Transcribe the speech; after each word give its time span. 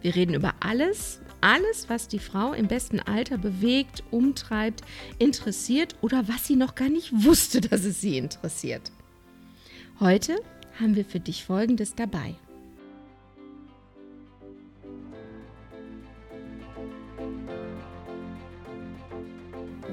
Wir 0.00 0.14
reden 0.14 0.34
über 0.34 0.54
alles, 0.60 1.20
alles, 1.40 1.88
was 1.88 2.08
die 2.08 2.18
Frau 2.18 2.52
im 2.52 2.68
besten 2.68 3.00
Alter 3.00 3.38
bewegt, 3.38 4.04
umtreibt, 4.10 4.82
interessiert 5.18 5.96
oder 6.00 6.28
was 6.28 6.46
sie 6.46 6.56
noch 6.56 6.74
gar 6.74 6.88
nicht 6.88 7.12
wusste, 7.24 7.60
dass 7.60 7.84
es 7.84 8.00
sie 8.00 8.16
interessiert. 8.16 8.92
Heute 10.00 10.36
haben 10.80 10.94
wir 10.94 11.04
für 11.04 11.20
dich 11.20 11.44
Folgendes 11.44 11.94
dabei. 11.94 12.34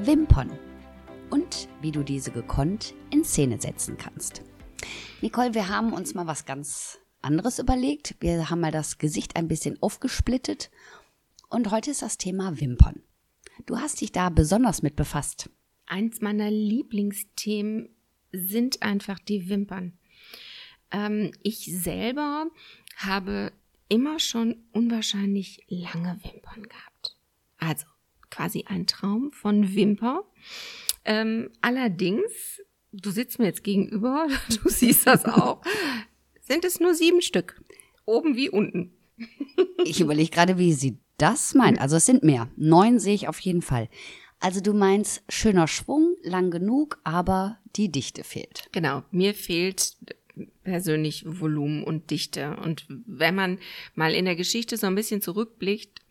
Wimpern 0.04 0.52
und 1.32 1.68
wie 1.82 1.92
du 1.92 2.04
diese 2.04 2.30
gekonnt 2.30 2.94
in 3.10 3.24
Szene 3.24 3.60
setzen 3.60 3.98
kannst. 3.98 4.44
Nicole, 5.22 5.56
wir 5.56 5.68
haben 5.68 5.94
uns 5.94 6.14
mal 6.14 6.28
was 6.28 6.46
ganz 6.46 7.00
anderes 7.26 7.60
überlegt. 7.60 8.16
Wir 8.20 8.50
haben 8.50 8.62
mal 8.62 8.72
das 8.72 8.98
Gesicht 8.98 9.36
ein 9.36 9.48
bisschen 9.48 9.82
aufgesplittet 9.82 10.70
und 11.50 11.72
heute 11.72 11.92
ist 11.92 12.02
das 12.02 12.18
Thema 12.18 12.60
Wimpern. 12.60 13.02
Du 13.66 13.78
hast 13.78 14.02
dich 14.02 14.12
da 14.12 14.30
besonders 14.30 14.82
mit 14.82 14.96
befasst. 14.96 15.50
Eins 15.88 16.22
meiner 16.22 16.52
Lieblingsthemen 16.52 17.90
sind 18.32 18.82
einfach 18.82 19.20
die 19.20 19.50
Wimpern. 19.50 19.98
Ähm, 20.92 21.32
ich 21.42 21.66
selber 21.76 22.48
habe 22.98 23.52
immer 23.90 24.20
schon 24.20 24.64
unwahrscheinlich 24.72 25.66
lange 25.68 26.20
Wimpern 26.24 26.64
gehabt. 26.64 27.18
Also 27.58 27.86
quasi 28.30 28.66
ein 28.68 28.88
Traum 28.88 29.32
von 29.32 29.76
Wimper. 29.76 30.24
Ähm, 31.06 31.50
allerdings, 31.62 32.62
du 32.92 33.10
sitzt 33.12 33.40
mir 33.40 33.46
jetzt 33.46 33.64
gegenüber, 33.64 34.28
du 34.64 34.70
siehst 34.70 35.08
das 35.08 35.26
auch, 35.26 35.62
sind 36.48 36.66
es 36.66 36.80
nur 36.80 36.96
sieben 36.96 37.22
Stück. 37.22 37.62
Oben 38.06 38.36
wie 38.36 38.50
unten. 38.50 38.94
ich 39.86 40.02
überlege 40.02 40.30
gerade, 40.30 40.58
wie 40.58 40.74
sie 40.74 40.98
das 41.18 41.54
meint. 41.54 41.80
Also 41.80 41.96
es 41.96 42.06
sind 42.06 42.24
mehr. 42.24 42.50
Neun 42.56 43.00
sehe 43.00 43.16
ich 43.16 43.28
auf 43.28 43.40
jeden 43.40 43.62
Fall. 43.62 43.90
Also 44.40 44.62
du 44.62 44.74
meinst 44.74 45.24
schöner 45.30 45.68
Schwung, 45.68 46.16
lang 46.24 46.52
genug, 46.52 47.00
aber 47.04 47.58
die 47.76 47.92
Dichte 47.92 48.24
fehlt. 48.24 48.68
Genau, 48.72 49.04
mir 49.12 49.34
fehlt 49.34 49.96
persönlich 50.64 51.24
Volumen 51.26 51.84
und 51.84 52.12
Dichte. 52.12 52.58
Und 52.58 52.86
wenn 52.90 53.36
man 53.36 53.60
mal 53.96 54.14
in 54.14 54.26
der 54.26 54.36
Geschichte 54.36 54.78
so 54.78 54.88
ein 54.88 54.96
bisschen 54.96 55.22
zurückblickt, 55.22 56.02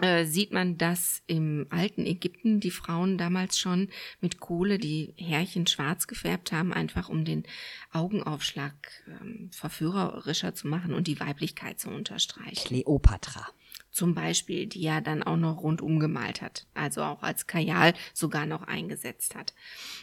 äh, 0.00 0.24
sieht 0.24 0.52
man, 0.52 0.78
dass 0.78 1.22
im 1.26 1.66
alten 1.68 2.06
Ägypten 2.06 2.60
die 2.60 2.70
Frauen 2.70 3.18
damals 3.18 3.58
schon 3.58 3.88
mit 4.20 4.40
Kohle 4.40 4.78
die 4.78 5.12
Härchen 5.16 5.66
schwarz 5.66 6.06
gefärbt 6.06 6.52
haben, 6.52 6.72
einfach 6.72 7.08
um 7.08 7.24
den 7.24 7.44
Augenaufschlag 7.92 8.72
ähm, 9.06 9.50
verführerischer 9.52 10.54
zu 10.54 10.68
machen 10.68 10.94
und 10.94 11.06
die 11.06 11.20
Weiblichkeit 11.20 11.78
zu 11.78 11.90
unterstreichen. 11.90 12.66
Kleopatra. 12.66 13.46
Zum 13.90 14.14
Beispiel, 14.14 14.66
die 14.66 14.80
ja 14.82 15.00
dann 15.00 15.22
auch 15.22 15.36
noch 15.36 15.62
rundum 15.62 15.98
gemalt 15.98 16.40
hat, 16.40 16.66
also 16.74 17.02
auch 17.02 17.22
als 17.22 17.46
Kajal 17.46 17.92
sogar 18.14 18.46
noch 18.46 18.62
eingesetzt 18.62 19.34
hat. 19.34 19.52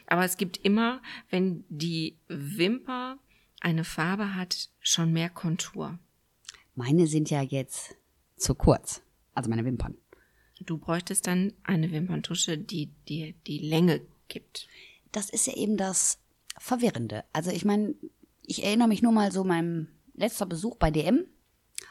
Aber 0.06 0.26
es 0.26 0.38
gibt 0.38 0.58
immer, 0.58 1.02
wenn 1.30 1.64
die 1.70 2.18
Wimper 2.28 3.18
eine 3.62 3.84
Farbe 3.84 4.36
hat, 4.36 4.70
schon 4.82 5.14
mehr 5.14 5.30
Kontur. 5.30 5.98
Meine 6.76 7.08
sind 7.08 7.30
ja 7.30 7.42
jetzt 7.42 7.96
zu 8.36 8.54
kurz 8.54 9.02
also 9.38 9.50
meine 9.50 9.66
Wimpern. 9.66 9.96
Du 10.66 10.78
bräuchtest 10.78 11.28
dann 11.28 11.54
eine 11.64 11.92
Wimperntusche, 11.92 12.58
die 12.58 12.88
dir 13.08 13.34
die 13.46 13.60
Länge 13.60 14.02
gibt. 14.28 14.68
Das 15.12 15.30
ist 15.30 15.48
ja 15.48 15.54
eben 15.54 15.78
das 15.78 16.20
Verwirrende. 16.58 17.24
Also 17.32 17.52
ich 17.52 17.64
meine, 17.64 17.94
ich 18.42 18.64
erinnere 18.64 18.88
mich 18.88 19.04
nur 19.04 19.12
mal 19.12 19.32
so 19.32 19.44
meinem 19.44 19.90
letzter 20.16 20.48
Besuch 20.48 20.78
bei 20.78 20.90
DM. 20.90 21.26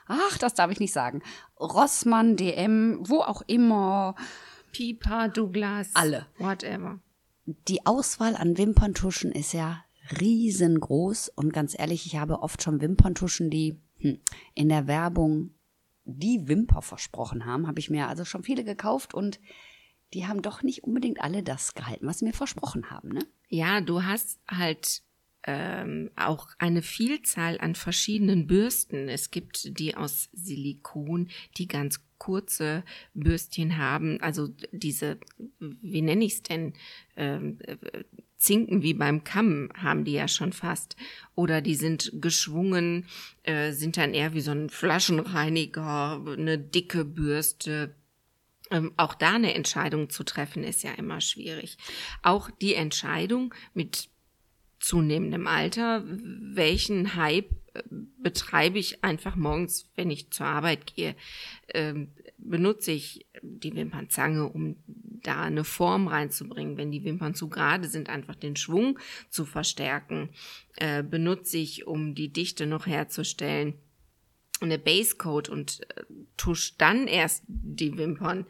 Ach, 0.06 0.38
das 0.38 0.54
darf 0.54 0.70
ich 0.70 0.80
nicht 0.80 0.92
sagen. 0.92 1.22
Rossmann, 1.60 2.36
DM, 2.36 2.98
wo 3.00 3.20
auch 3.20 3.42
immer. 3.46 4.16
Pipa, 4.72 5.28
Douglas. 5.28 5.90
Alle. 5.94 6.26
Whatever. 6.38 6.98
Die 7.46 7.86
Auswahl 7.86 8.34
an 8.34 8.58
Wimperntuschen 8.58 9.30
ist 9.30 9.52
ja 9.52 9.84
riesengroß 10.20 11.30
und 11.36 11.52
ganz 11.52 11.78
ehrlich, 11.78 12.06
ich 12.06 12.16
habe 12.16 12.42
oft 12.42 12.62
schon 12.62 12.80
Wimperntuschen, 12.80 13.50
die 13.50 13.80
hm, 13.98 14.20
in 14.54 14.68
der 14.68 14.86
Werbung 14.86 15.50
die 16.06 16.48
Wimper 16.48 16.82
versprochen 16.82 17.44
haben, 17.44 17.66
habe 17.66 17.80
ich 17.80 17.90
mir 17.90 18.08
also 18.08 18.24
schon 18.24 18.44
viele 18.44 18.64
gekauft 18.64 19.12
und 19.12 19.40
die 20.14 20.26
haben 20.26 20.40
doch 20.40 20.62
nicht 20.62 20.84
unbedingt 20.84 21.20
alle 21.20 21.42
das 21.42 21.74
gehalten, 21.74 22.06
was 22.06 22.20
sie 22.20 22.24
mir 22.24 22.32
versprochen 22.32 22.90
haben, 22.90 23.08
ne? 23.08 23.26
Ja, 23.48 23.80
du 23.80 24.04
hast 24.04 24.40
halt 24.48 25.02
ähm, 25.46 26.10
auch 26.16 26.48
eine 26.58 26.82
Vielzahl 26.82 27.58
an 27.60 27.74
verschiedenen 27.74 28.46
Bürsten. 28.46 29.08
Es 29.08 29.30
gibt 29.30 29.78
die 29.78 29.96
aus 29.96 30.28
Silikon, 30.32 31.28
die 31.56 31.68
ganz 31.68 32.00
kurze 32.18 32.82
Bürstchen 33.14 33.76
haben, 33.76 34.20
also 34.20 34.48
diese, 34.72 35.18
wie 35.58 36.02
nenne 36.02 36.24
ich 36.24 36.34
es 36.34 36.42
denn, 36.42 36.72
ähm, 37.16 37.58
Zinken 38.36 38.82
wie 38.82 38.94
beim 38.94 39.24
Kamm 39.24 39.70
haben 39.76 40.04
die 40.04 40.12
ja 40.12 40.28
schon 40.28 40.52
fast. 40.52 40.96
Oder 41.34 41.60
die 41.60 41.74
sind 41.74 42.10
geschwungen, 42.14 43.06
äh, 43.42 43.72
sind 43.72 43.96
dann 43.96 44.14
eher 44.14 44.34
wie 44.34 44.40
so 44.40 44.50
ein 44.50 44.68
Flaschenreiniger, 44.68 46.22
eine 46.26 46.58
dicke 46.58 47.04
Bürste. 47.04 47.94
Ähm, 48.70 48.92
auch 48.96 49.14
da 49.14 49.34
eine 49.34 49.54
Entscheidung 49.54 50.10
zu 50.10 50.24
treffen, 50.24 50.64
ist 50.64 50.82
ja 50.82 50.92
immer 50.92 51.20
schwierig. 51.20 51.78
Auch 52.22 52.50
die 52.50 52.74
Entscheidung 52.74 53.54
mit 53.74 54.08
zunehmendem 54.80 55.46
Alter, 55.46 56.04
welchen 56.06 57.14
Hype 57.14 57.50
äh, 57.74 57.82
betreibe 58.18 58.78
ich 58.78 59.02
einfach 59.02 59.36
morgens, 59.36 59.90
wenn 59.94 60.10
ich 60.10 60.30
zur 60.30 60.46
Arbeit 60.46 60.94
gehe. 60.94 61.16
Ähm, 61.72 62.12
benutze 62.38 62.92
ich 62.92 63.26
die 63.42 63.74
Wimpernzange, 63.74 64.46
um 64.48 64.76
da 65.26 65.42
eine 65.42 65.64
Form 65.64 66.08
reinzubringen. 66.08 66.76
Wenn 66.76 66.90
die 66.90 67.04
Wimpern 67.04 67.34
zu 67.34 67.48
gerade 67.48 67.88
sind, 67.88 68.08
einfach 68.08 68.34
den 68.34 68.56
Schwung 68.56 68.98
zu 69.30 69.44
verstärken. 69.44 70.30
Äh, 70.76 71.02
benutze 71.02 71.58
ich, 71.58 71.86
um 71.86 72.14
die 72.14 72.32
Dichte 72.32 72.66
noch 72.66 72.86
herzustellen 72.86 73.74
eine 74.60 74.78
Basecoat 74.78 75.48
und 75.48 75.80
äh, 75.90 76.04
tusch 76.36 76.76
dann 76.76 77.06
erst 77.06 77.44
die 77.46 77.96
Wimpern. 77.96 78.46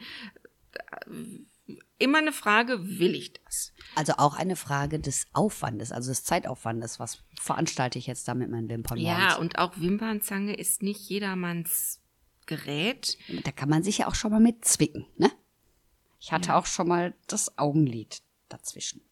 Immer 1.98 2.18
eine 2.18 2.32
Frage, 2.32 2.98
will 2.98 3.14
ich 3.14 3.32
das? 3.32 3.72
Also 3.94 4.14
auch 4.18 4.34
eine 4.34 4.56
Frage 4.56 5.00
des 5.00 5.26
Aufwandes, 5.32 5.92
also 5.92 6.10
des 6.10 6.24
Zeitaufwandes. 6.24 7.00
Was 7.00 7.22
veranstalte 7.40 7.98
ich 7.98 8.06
jetzt 8.06 8.28
da 8.28 8.34
mit 8.34 8.50
meinen 8.50 8.68
Wimpern? 8.68 8.98
Ja, 8.98 9.36
und 9.36 9.58
auch 9.58 9.78
Wimpernzange 9.78 10.54
ist 10.54 10.82
nicht 10.82 11.08
jedermanns 11.08 12.00
Gerät. 12.46 13.18
Da 13.44 13.50
kann 13.50 13.68
man 13.68 13.82
sich 13.82 13.98
ja 13.98 14.06
auch 14.06 14.14
schon 14.14 14.30
mal 14.30 14.40
mit 14.40 14.64
zwicken, 14.64 15.06
ne? 15.16 15.30
Ich 16.20 16.32
hatte 16.32 16.48
ja. 16.48 16.58
auch 16.58 16.66
schon 16.66 16.88
mal 16.88 17.14
das 17.26 17.58
Augenlid 17.58 18.22
dazwischen. 18.48 19.02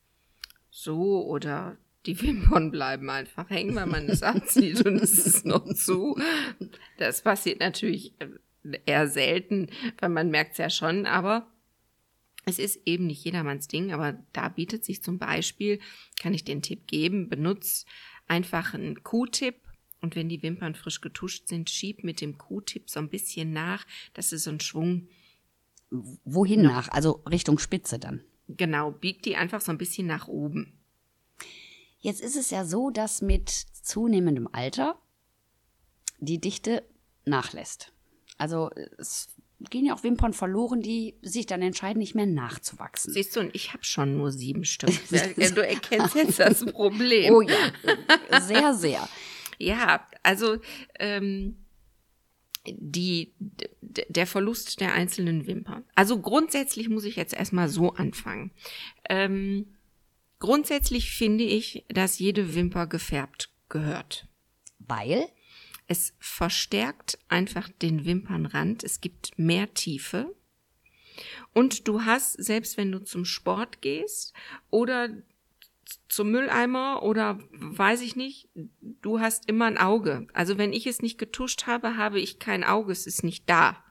So, 0.70 1.24
oder 1.26 1.76
die 2.06 2.20
Wimpern 2.20 2.70
bleiben 2.70 3.08
einfach 3.10 3.48
hängen, 3.50 3.74
weil 3.76 3.86
man 3.86 4.08
es 4.08 4.22
anzieht 4.24 4.84
und 4.84 4.96
es 4.96 5.26
ist 5.26 5.46
noch 5.46 5.64
zu. 5.74 6.18
Das 6.98 7.22
passiert 7.22 7.60
natürlich 7.60 8.14
eher 8.86 9.08
selten, 9.08 9.68
weil 9.98 10.08
man 10.08 10.30
merkt 10.30 10.52
es 10.52 10.58
ja 10.58 10.70
schon, 10.70 11.06
aber 11.06 11.46
es 12.46 12.58
ist 12.58 12.80
eben 12.86 13.06
nicht 13.06 13.24
jedermanns 13.24 13.68
Ding, 13.68 13.92
aber 13.92 14.18
da 14.32 14.48
bietet 14.48 14.84
sich 14.84 15.02
zum 15.02 15.18
Beispiel, 15.18 15.80
kann 16.20 16.34
ich 16.34 16.44
den 16.44 16.62
Tipp 16.62 16.86
geben, 16.86 17.28
benutz 17.28 17.86
einfach 18.26 18.74
einen 18.74 19.02
Q-Tip 19.02 19.56
und 20.00 20.16
wenn 20.16 20.28
die 20.28 20.42
Wimpern 20.42 20.74
frisch 20.74 21.00
getuscht 21.00 21.48
sind, 21.48 21.70
schieb 21.70 22.04
mit 22.04 22.20
dem 22.20 22.36
Q-Tip 22.36 22.90
so 22.90 23.00
ein 23.00 23.08
bisschen 23.08 23.52
nach, 23.52 23.86
dass 24.12 24.32
es 24.32 24.44
so 24.44 24.50
einen 24.50 24.60
Schwung. 24.60 25.08
Wohin 26.24 26.62
noch. 26.62 26.72
nach? 26.72 26.88
Also 26.88 27.22
Richtung 27.30 27.58
Spitze 27.58 27.98
dann. 27.98 28.22
Genau, 28.48 28.90
biegt 28.90 29.24
die 29.24 29.36
einfach 29.36 29.60
so 29.60 29.72
ein 29.72 29.78
bisschen 29.78 30.06
nach 30.06 30.28
oben. 30.28 30.78
Jetzt 31.98 32.20
ist 32.20 32.36
es 32.36 32.50
ja 32.50 32.64
so, 32.64 32.90
dass 32.90 33.22
mit 33.22 33.48
zunehmendem 33.50 34.48
Alter 34.52 34.98
die 36.18 36.40
Dichte 36.40 36.82
nachlässt. 37.24 37.92
Also 38.36 38.70
es 38.98 39.28
gehen 39.70 39.86
ja 39.86 39.94
auch 39.94 40.02
Wimpern 40.02 40.32
verloren, 40.32 40.82
die 40.82 41.14
sich 41.22 41.46
dann 41.46 41.62
entscheiden, 41.62 41.98
nicht 41.98 42.14
mehr 42.14 42.26
nachzuwachsen. 42.26 43.12
Siehst 43.12 43.36
du, 43.36 43.40
und 43.40 43.54
ich 43.54 43.72
habe 43.72 43.84
schon 43.84 44.16
nur 44.16 44.30
sieben 44.32 44.64
Stück. 44.64 44.90
du 45.10 45.66
erkennst 45.66 46.14
jetzt 46.14 46.38
das 46.40 46.64
Problem. 46.66 47.32
Oh 47.32 47.40
ja, 47.40 48.40
sehr, 48.40 48.74
sehr. 48.74 49.08
Ja, 49.58 50.06
also 50.22 50.58
ähm, 50.98 51.63
die, 52.66 53.32
der 53.80 54.26
Verlust 54.26 54.80
der 54.80 54.94
einzelnen 54.94 55.46
Wimpern. 55.46 55.84
Also 55.94 56.20
grundsätzlich 56.20 56.88
muss 56.88 57.04
ich 57.04 57.16
jetzt 57.16 57.34
erstmal 57.34 57.68
so 57.68 57.92
anfangen. 57.92 58.52
Ähm, 59.08 59.76
grundsätzlich 60.38 61.10
finde 61.10 61.44
ich, 61.44 61.84
dass 61.88 62.18
jede 62.18 62.54
Wimper 62.54 62.86
gefärbt 62.86 63.50
gehört. 63.68 64.26
Weil? 64.78 65.28
Es 65.86 66.14
verstärkt 66.18 67.18
einfach 67.28 67.68
den 67.68 68.06
Wimpernrand. 68.06 68.84
Es 68.84 69.00
gibt 69.00 69.38
mehr 69.38 69.72
Tiefe. 69.74 70.34
Und 71.52 71.86
du 71.86 72.02
hast, 72.02 72.32
selbst 72.32 72.76
wenn 72.76 72.90
du 72.90 72.98
zum 73.00 73.24
Sport 73.24 73.82
gehst 73.82 74.32
oder 74.70 75.10
zum 76.08 76.30
Mülleimer 76.30 77.02
oder 77.02 77.38
weiß 77.52 78.00
ich 78.02 78.16
nicht, 78.16 78.48
du 79.02 79.20
hast 79.20 79.48
immer 79.48 79.66
ein 79.66 79.78
Auge. 79.78 80.26
Also 80.32 80.58
wenn 80.58 80.72
ich 80.72 80.86
es 80.86 81.02
nicht 81.02 81.18
getuscht 81.18 81.66
habe, 81.66 81.96
habe 81.96 82.20
ich 82.20 82.38
kein 82.38 82.64
Auge, 82.64 82.92
es 82.92 83.06
ist 83.06 83.24
nicht 83.24 83.48
da. 83.48 83.82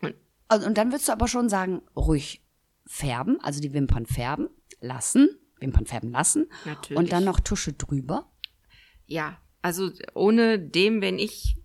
Und, 0.00 0.14
also, 0.48 0.66
und 0.66 0.78
dann 0.78 0.92
würdest 0.92 1.08
du 1.08 1.12
aber 1.12 1.28
schon 1.28 1.48
sagen, 1.48 1.82
ruhig 1.96 2.42
färben, 2.86 3.40
also 3.40 3.60
die 3.60 3.72
Wimpern 3.72 4.06
färben 4.06 4.48
lassen, 4.80 5.28
Wimpern 5.60 5.86
färben 5.86 6.10
lassen 6.10 6.46
Natürlich. 6.64 6.98
und 6.98 7.12
dann 7.12 7.24
noch 7.24 7.40
Tusche 7.40 7.72
drüber. 7.72 8.30
Ja, 9.06 9.40
also 9.62 9.90
ohne 10.14 10.58
dem, 10.58 11.00
wenn 11.00 11.18
ich 11.18 11.56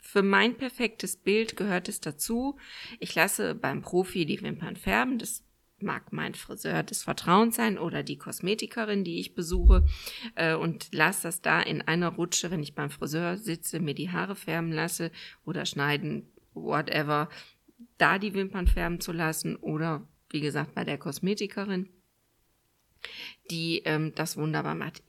für 0.00 0.22
mein 0.22 0.56
perfektes 0.56 1.16
Bild 1.16 1.56
gehört 1.56 1.88
es 1.88 2.00
dazu. 2.00 2.56
Ich 2.98 3.14
lasse 3.14 3.54
beim 3.54 3.82
Profi 3.82 4.24
die 4.24 4.40
Wimpern 4.40 4.76
färben. 4.76 5.18
Das 5.18 5.44
mag 5.82 6.12
mein 6.12 6.34
Friseur 6.34 6.82
des 6.82 7.02
Vertrauens 7.02 7.56
sein 7.56 7.78
oder 7.78 8.02
die 8.02 8.18
Kosmetikerin, 8.18 9.04
die 9.04 9.20
ich 9.20 9.34
besuche 9.34 9.84
äh, 10.34 10.54
und 10.54 10.88
lasse 10.92 11.24
das 11.24 11.40
da 11.40 11.60
in 11.60 11.82
einer 11.82 12.08
Rutsche, 12.08 12.50
wenn 12.50 12.62
ich 12.62 12.74
beim 12.74 12.90
Friseur 12.90 13.36
sitze, 13.36 13.80
mir 13.80 13.94
die 13.94 14.10
Haare 14.10 14.36
färben 14.36 14.72
lasse 14.72 15.10
oder 15.44 15.66
schneiden, 15.66 16.28
whatever, 16.54 17.28
da 17.96 18.18
die 18.18 18.34
Wimpern 18.34 18.66
färben 18.66 19.00
zu 19.00 19.12
lassen 19.12 19.56
oder 19.56 20.06
wie 20.30 20.40
gesagt 20.40 20.74
bei 20.74 20.84
der 20.84 20.98
Kosmetikerin, 20.98 21.88
die 23.50 23.82
ähm, 23.84 24.12
das 24.14 24.36
wunderbar 24.36 24.74
macht 24.74 25.02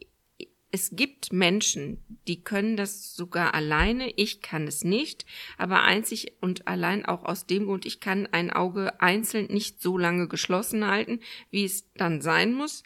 es 0.71 0.92
gibt 0.95 1.33
Menschen, 1.33 2.04
die 2.27 2.44
können 2.44 2.77
das 2.77 3.16
sogar 3.16 3.54
alleine, 3.54 4.12
ich 4.16 4.42
kann 4.42 4.68
es 4.68 4.83
nicht, 4.83 5.25
aber 5.57 5.83
einzig 5.83 6.33
und 6.42 6.68
allein 6.68 7.06
auch 7.06 7.24
aus 7.24 7.45
dem 7.45 7.66
Grund, 7.66 7.86
ich 7.86 8.00
kann 8.00 8.27
ein 8.27 8.51
Auge 8.51 9.01
einzeln 9.01 9.48
nicht 9.48 9.81
so 9.81 9.98
lange 9.98 10.27
geschlossen 10.27 10.86
halten, 10.86 11.19
wie 11.50 11.66
es 11.66 11.92
dann 11.95 12.21
sein 12.21 12.54
muss. 12.54 12.83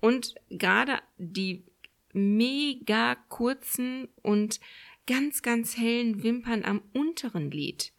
Und 0.00 0.34
gerade 0.48 0.98
die 1.18 1.64
mega 2.12 3.16
kurzen 3.28 4.08
und 4.22 4.60
ganz, 5.06 5.42
ganz 5.42 5.76
hellen 5.76 6.22
Wimpern 6.22 6.64
am 6.64 6.82
unteren 6.92 7.50
Lid 7.50 7.92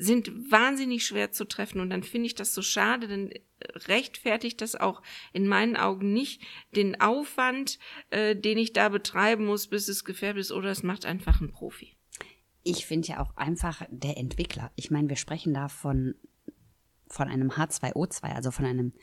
sind 0.00 0.50
wahnsinnig 0.50 1.04
schwer 1.04 1.30
zu 1.30 1.44
treffen 1.44 1.78
und 1.78 1.90
dann 1.90 2.02
finde 2.02 2.26
ich 2.26 2.34
das 2.34 2.54
so 2.54 2.62
schade, 2.62 3.06
denn 3.06 3.30
rechtfertigt 3.86 4.62
das 4.62 4.74
auch 4.74 5.02
in 5.34 5.46
meinen 5.46 5.76
Augen 5.76 6.14
nicht 6.14 6.40
den 6.74 6.98
Aufwand, 7.02 7.78
äh, 8.08 8.34
den 8.34 8.56
ich 8.56 8.72
da 8.72 8.88
betreiben 8.88 9.44
muss, 9.44 9.66
bis 9.66 9.88
es 9.88 10.06
gefärbt 10.06 10.38
ist, 10.38 10.52
oder 10.52 10.70
es 10.70 10.82
macht 10.82 11.04
einfach 11.04 11.42
ein 11.42 11.52
Profi. 11.52 11.96
Ich 12.62 12.86
finde 12.86 13.08
ja 13.08 13.20
auch 13.20 13.36
einfach 13.36 13.82
der 13.90 14.16
Entwickler. 14.16 14.72
Ich 14.74 14.90
meine, 14.90 15.10
wir 15.10 15.16
sprechen 15.16 15.52
da 15.52 15.68
von, 15.68 16.14
von 17.06 17.28
einem 17.28 17.50
H2O2, 17.50 18.22
also 18.34 18.50
von 18.50 18.64
einem 18.64 18.94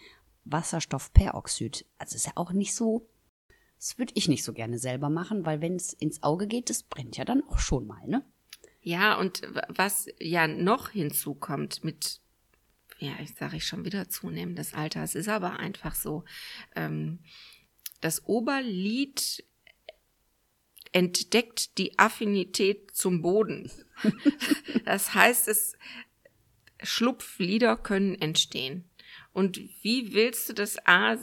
Wasserstoffperoxid. 0.45 1.85
Also 1.99 2.15
ist 2.15 2.25
ja 2.25 2.31
auch 2.35 2.53
nicht 2.53 2.73
so, 2.73 3.07
das 3.77 3.99
würde 3.99 4.13
ich 4.15 4.27
nicht 4.27 4.43
so 4.43 4.51
gerne 4.51 4.79
selber 4.79 5.09
machen, 5.09 5.45
weil 5.45 5.61
wenn 5.61 5.75
es 5.75 5.93
ins 5.93 6.23
Auge 6.23 6.47
geht, 6.47 6.71
das 6.71 6.81
brennt 6.81 7.17
ja 7.17 7.25
dann 7.25 7.43
auch 7.49 7.59
schon 7.59 7.85
mal, 7.85 8.07
ne? 8.07 8.25
Ja, 8.87 9.15
und 9.15 9.41
was 9.67 10.07
ja 10.17 10.47
noch 10.47 10.91
hinzukommt 10.91 11.83
mit 11.83 12.21
ja, 12.99 13.11
ich 13.21 13.33
sage 13.35 13.57
ich 13.57 13.67
schon 13.67 13.83
wieder 13.83 14.07
zunehmendes 14.07 14.73
Alter. 14.73 15.03
Es 15.03 15.13
ist 15.13 15.27
aber 15.27 15.59
einfach 15.59 15.93
so. 15.93 16.23
Ähm, 16.73 17.19
das 17.99 18.25
Oberlied 18.25 19.43
entdeckt 20.93 21.77
die 21.77 21.99
Affinität 21.99 22.95
zum 22.95 23.21
Boden. 23.21 23.69
das 24.85 25.13
heißt, 25.13 25.49
es 25.49 25.77
Schlupflieder 26.81 27.75
können 27.75 28.15
entstehen. 28.15 28.89
Und 29.33 29.59
wie 29.83 30.13
willst 30.13 30.47
du 30.47 30.53
das 30.53 30.77
A 30.87 31.17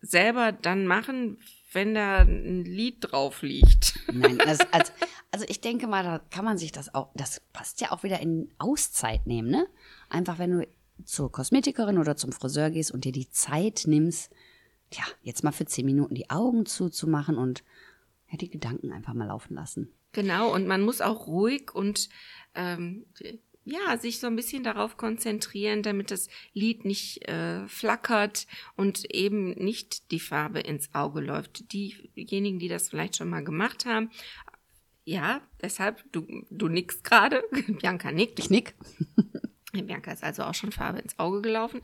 selber 0.00 0.52
dann 0.52 0.86
machen, 0.86 1.42
wenn 1.72 1.94
da 1.94 2.18
ein 2.18 2.64
Lied 2.64 2.98
drauf 3.00 3.42
liegt? 3.42 3.98
Nein, 4.12 4.40
also, 4.40 4.64
also, 4.70 4.92
also 5.30 5.44
ich 5.48 5.60
denke 5.60 5.86
mal, 5.86 6.02
da 6.02 6.20
kann 6.30 6.44
man 6.44 6.58
sich 6.58 6.72
das 6.72 6.94
auch, 6.94 7.10
das 7.14 7.40
passt 7.52 7.80
ja 7.80 7.92
auch 7.92 8.02
wieder 8.02 8.20
in 8.20 8.52
Auszeit 8.58 9.26
nehmen, 9.26 9.50
ne? 9.50 9.66
Einfach 10.08 10.38
wenn 10.38 10.50
du 10.50 10.68
zur 11.04 11.32
Kosmetikerin 11.32 11.98
oder 11.98 12.16
zum 12.16 12.32
Friseur 12.32 12.70
gehst 12.70 12.90
und 12.90 13.04
dir 13.04 13.12
die 13.12 13.30
Zeit 13.30 13.84
nimmst, 13.86 14.30
ja, 14.92 15.04
jetzt 15.22 15.44
mal 15.44 15.52
für 15.52 15.66
zehn 15.66 15.86
Minuten 15.86 16.14
die 16.14 16.30
Augen 16.30 16.66
zuzumachen 16.66 17.36
und 17.36 17.62
ja, 18.30 18.36
die 18.36 18.50
Gedanken 18.50 18.92
einfach 18.92 19.14
mal 19.14 19.26
laufen 19.26 19.54
lassen. 19.54 19.92
Genau, 20.12 20.52
und 20.52 20.66
man 20.66 20.82
muss 20.82 21.00
auch 21.00 21.26
ruhig 21.26 21.72
und 21.72 22.08
ähm, 22.54 23.06
ja, 23.64 23.96
sich 23.98 24.20
so 24.20 24.26
ein 24.26 24.36
bisschen 24.36 24.64
darauf 24.64 24.96
konzentrieren, 24.96 25.82
damit 25.82 26.10
das 26.10 26.28
Lied 26.54 26.84
nicht 26.84 27.28
äh, 27.28 27.66
flackert 27.68 28.46
und 28.76 29.04
eben 29.14 29.50
nicht 29.50 30.10
die 30.10 30.20
Farbe 30.20 30.60
ins 30.60 30.94
Auge 30.94 31.20
läuft. 31.20 31.72
Diejenigen, 31.72 32.58
die 32.58 32.68
das 32.68 32.88
vielleicht 32.88 33.16
schon 33.16 33.28
mal 33.28 33.44
gemacht 33.44 33.84
haben, 33.84 34.10
ja, 35.04 35.40
deshalb, 35.60 36.04
du, 36.12 36.26
du 36.50 36.68
nickst 36.68 37.04
gerade, 37.04 37.42
Bianca 37.66 38.12
nickt. 38.12 38.38
Ich 38.38 38.50
nick. 38.50 38.74
Bianca 39.72 40.12
ist 40.12 40.24
also 40.24 40.44
auch 40.44 40.54
schon 40.54 40.72
Farbe 40.72 40.98
ins 40.98 41.18
Auge 41.18 41.42
gelaufen. 41.42 41.80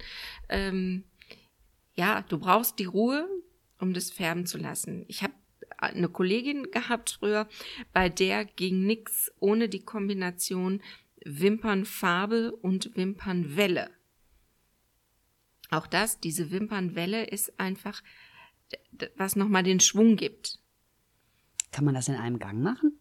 Ähm, 0.49 1.05
ja, 1.95 2.23
du 2.23 2.39
brauchst 2.39 2.79
die 2.79 2.85
Ruhe, 2.85 3.29
um 3.79 3.95
das 3.95 4.11
färben 4.11 4.47
zu 4.47 4.59
lassen. 4.59 5.05
Ich 5.09 5.23
habe 5.23 5.35
eine 5.79 6.09
Kollegin 6.09 6.71
gehabt 6.71 7.19
früher, 7.19 7.49
bei 7.93 8.09
der 8.09 8.45
ging 8.45 8.87
nix 8.87 9.33
ohne 9.41 9.69
die 9.69 9.85
Kombination 9.85 10.81
Wimpernfarbe 11.27 12.53
und 12.53 12.97
Wimpernwelle. 12.97 13.91
Auch 15.71 15.87
das, 15.87 16.21
diese 16.21 16.51
Wimpernwelle 16.51 17.25
ist 17.25 17.59
einfach, 17.59 18.03
was 19.17 19.35
nochmal 19.35 19.65
den 19.65 19.81
Schwung 19.81 20.17
gibt. 20.17 20.61
Kann 21.73 21.85
man 21.85 21.95
das 21.95 22.09
in 22.09 22.15
einem 22.15 22.39
Gang 22.39 22.63
machen? 22.63 22.99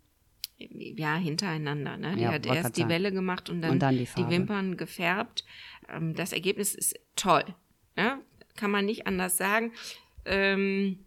ja, 0.57 1.17
hintereinander. 1.17 1.97
Ne? 1.97 2.15
Die 2.15 2.21
ja, 2.21 2.31
hat 2.31 2.45
erst 2.45 2.77
die 2.77 2.87
Welle 2.87 3.11
gemacht 3.11 3.49
und 3.49 3.61
dann, 3.61 3.71
und 3.71 3.79
dann 3.79 3.97
die, 3.97 4.07
die, 4.17 4.29
Wimpern 4.29 4.77
gefärbt. 4.77 5.43
Ähm, 5.89 6.13
das 6.15 6.31
Ergebnis 6.31 6.73
ist 6.73 6.97
toll. 7.15 7.43
Ne? 7.95 8.19
Kann 8.55 8.71
man 8.71 8.85
nicht 8.85 9.05
anders 9.05 9.37
sagen. 9.37 9.73
Ähm, 10.23 11.05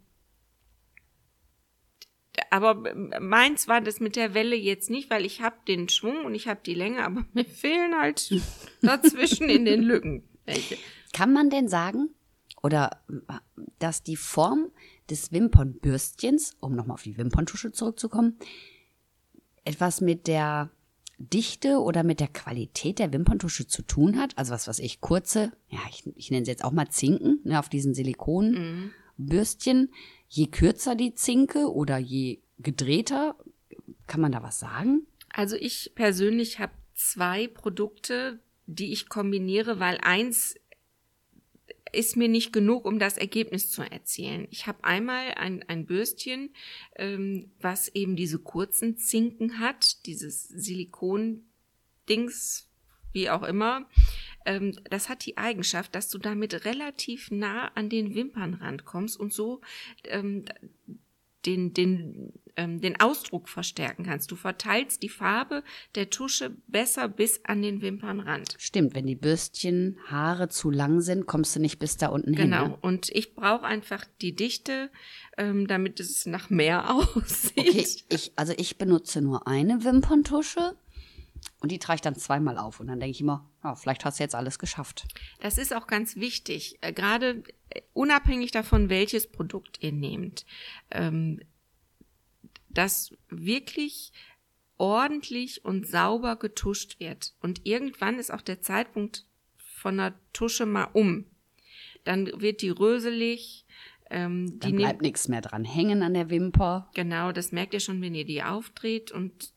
aber 2.49 2.93
meins 3.19 3.67
war 3.67 3.81
das 3.81 3.99
mit 3.99 4.15
der 4.15 4.33
Welle 4.33 4.55
jetzt 4.55 4.89
nicht, 4.89 5.09
weil 5.09 5.25
ich 5.25 5.41
habe 5.41 5.55
den 5.67 5.89
Schwung 5.89 6.25
und 6.25 6.35
ich 6.35 6.47
habe 6.47 6.59
die 6.65 6.73
Länge, 6.73 7.03
aber 7.03 7.25
mir 7.33 7.45
fehlen 7.45 7.95
halt 7.99 8.33
dazwischen 8.81 9.49
in 9.49 9.65
den 9.65 9.81
Lücken 9.81 10.23
welche. 10.49 10.77
Kann 11.13 11.33
man 11.33 11.49
denn 11.49 11.67
sagen, 11.67 12.09
oder 12.61 13.01
dass 13.79 14.03
die 14.03 14.17
Form 14.17 14.71
des 15.09 15.31
Wimpernbürstchens, 15.31 16.57
um 16.59 16.75
nochmal 16.75 16.95
auf 16.95 17.03
die 17.03 17.17
Wimperntusche 17.17 17.71
zurückzukommen, 17.71 18.37
etwas 19.63 20.01
mit 20.01 20.27
der 20.27 20.69
Dichte 21.17 21.79
oder 21.79 22.03
mit 22.03 22.19
der 22.19 22.27
Qualität 22.27 22.99
der 22.99 23.11
Wimperntusche 23.11 23.67
zu 23.67 23.81
tun 23.81 24.17
hat. 24.17 24.37
Also 24.37 24.53
was, 24.53 24.67
was 24.67 24.79
ich 24.79 25.01
kurze, 25.01 25.51
ja, 25.67 25.79
ich, 25.89 26.03
ich 26.15 26.31
nenne 26.31 26.45
sie 26.45 26.51
jetzt 26.51 26.63
auch 26.63 26.71
mal 26.71 26.89
Zinken, 26.89 27.39
ne, 27.43 27.59
auf 27.59 27.69
diesen 27.69 27.93
Silikonbürstchen. 27.93 28.83
Mhm. 28.83 28.91
Je 30.27 30.47
kürzer 30.47 30.95
die 30.95 31.15
Zinke 31.15 31.71
oder 31.71 31.97
je 31.97 32.39
gedrehter, 32.57 33.35
kann 34.07 34.21
man 34.21 34.31
da 34.31 34.43
was 34.43 34.59
sagen? 34.59 35.07
Also 35.29 35.55
ich 35.55 35.91
persönlich 35.95 36.59
habe 36.59 36.73
zwei 36.93 37.47
Produkte, 37.47 38.39
die 38.65 38.91
ich 38.91 39.09
kombiniere, 39.09 39.79
weil 39.79 39.97
eins 40.01 40.55
ist 41.91 42.15
mir 42.15 42.27
nicht 42.27 42.53
genug, 42.53 42.85
um 42.85 42.99
das 42.99 43.17
Ergebnis 43.17 43.71
zu 43.71 43.81
erzielen. 43.81 44.47
Ich 44.51 44.67
habe 44.67 44.83
einmal 44.83 45.33
ein, 45.35 45.63
ein 45.67 45.87
Bürstchen, 45.87 46.53
ähm, 46.95 47.51
was 47.59 47.87
eben 47.89 48.15
diese 48.15 48.39
kurzen 48.39 48.97
Zinken 48.97 49.59
hat, 49.59 50.05
dieses 50.05 50.47
Silikon-Dings, 50.49 52.69
wie 53.11 53.29
auch 53.29 53.43
immer. 53.43 53.89
Ähm, 54.49 54.73
das 54.89 55.09
hat 55.09 55.25
die 55.27 55.37
Eigenschaft, 55.37 55.93
dass 55.93 56.09
du 56.09 56.17
damit 56.17 56.65
relativ 56.65 57.29
nah 57.29 57.67
an 57.75 57.87
den 57.87 58.15
Wimpernrand 58.15 58.83
kommst 58.83 59.19
und 59.19 59.31
so 59.31 59.61
ähm, 60.05 60.45
den, 61.45 61.73
den, 61.73 62.33
ähm, 62.57 62.81
den 62.81 62.99
Ausdruck 62.99 63.47
verstärken 63.47 64.03
kannst. 64.05 64.31
Du 64.31 64.35
verteilst 64.35 65.03
die 65.03 65.09
Farbe 65.09 65.63
der 65.93 66.09
Tusche 66.09 66.57
besser 66.67 67.07
bis 67.07 67.45
an 67.45 67.61
den 67.61 67.81
Wimpernrand. 67.81 68.55
Stimmt, 68.57 68.95
wenn 68.95 69.05
die 69.05 69.15
Bürstchenhaare 69.15 70.49
zu 70.49 70.71
lang 70.71 70.99
sind, 70.99 71.27
kommst 71.27 71.55
du 71.55 71.59
nicht 71.59 71.77
bis 71.77 71.97
da 71.97 72.07
unten 72.07 72.33
genau. 72.33 72.41
hin. 72.41 72.49
Genau, 72.49 72.69
Ne? 72.69 72.77
und 72.81 73.09
ich 73.09 73.35
brauche 73.35 73.65
einfach 73.65 74.03
die 74.21 74.35
Dichte, 74.35 74.89
ähm, 75.37 75.67
damit 75.67 75.99
es 75.99 76.25
nach 76.25 76.49
mehr 76.49 76.89
aussieht. 76.93 77.53
Okay, 77.55 77.85
ich, 78.09 78.33
also 78.35 78.53
ich 78.57 78.77
benutze 78.79 79.21
nur 79.21 79.47
eine 79.47 79.83
Wimperntusche 79.83 80.75
und 81.61 81.71
die 81.71 81.79
trage 81.79 81.95
ich 81.95 82.01
dann 82.01 82.15
zweimal 82.15 82.57
auf. 82.57 82.79
Und 82.79 82.87
dann 82.87 82.99
denke 82.99 83.11
ich 83.11 83.21
immer, 83.21 83.49
ja, 83.63 83.75
vielleicht 83.75 84.05
hast 84.05 84.19
du 84.19 84.23
jetzt 84.23 84.35
alles 84.35 84.59
geschafft. 84.59 85.07
Das 85.41 85.57
ist 85.57 85.75
auch 85.75 85.87
ganz 85.87 86.15
wichtig, 86.15 86.77
äh, 86.81 86.93
gerade 86.93 87.43
äh, 87.69 87.81
unabhängig 87.93 88.51
davon, 88.51 88.89
welches 88.89 89.29
Produkt 89.29 89.77
ihr 89.81 89.91
nehmt, 89.91 90.45
ähm, 90.91 91.41
dass 92.69 93.11
wirklich 93.29 94.13
ordentlich 94.77 95.65
und 95.65 95.85
sauber 95.85 96.37
getuscht 96.37 96.99
wird. 96.99 97.33
Und 97.41 97.65
irgendwann 97.65 98.19
ist 98.19 98.31
auch 98.31 98.41
der 98.41 98.61
Zeitpunkt 98.61 99.25
von 99.57 99.97
der 99.97 100.13
Tusche 100.31 100.65
mal 100.65 100.89
um. 100.93 101.25
Dann 102.05 102.27
wird 102.41 102.61
die 102.61 102.69
röselig. 102.69 103.65
Ähm, 104.09 104.59
die 104.59 104.59
Dann 104.59 104.75
bleibt 104.77 105.01
nichts 105.01 105.27
mehr 105.27 105.41
dran 105.41 105.65
hängen 105.65 106.01
an 106.01 106.13
der 106.13 106.29
Wimper. 106.29 106.89
Genau, 106.93 107.33
das 107.33 107.51
merkt 107.51 107.73
ihr 107.73 107.81
schon, 107.81 108.01
wenn 108.01 108.15
ihr 108.15 108.25
die 108.25 108.41
aufdreht 108.41 109.11
und 109.11 109.51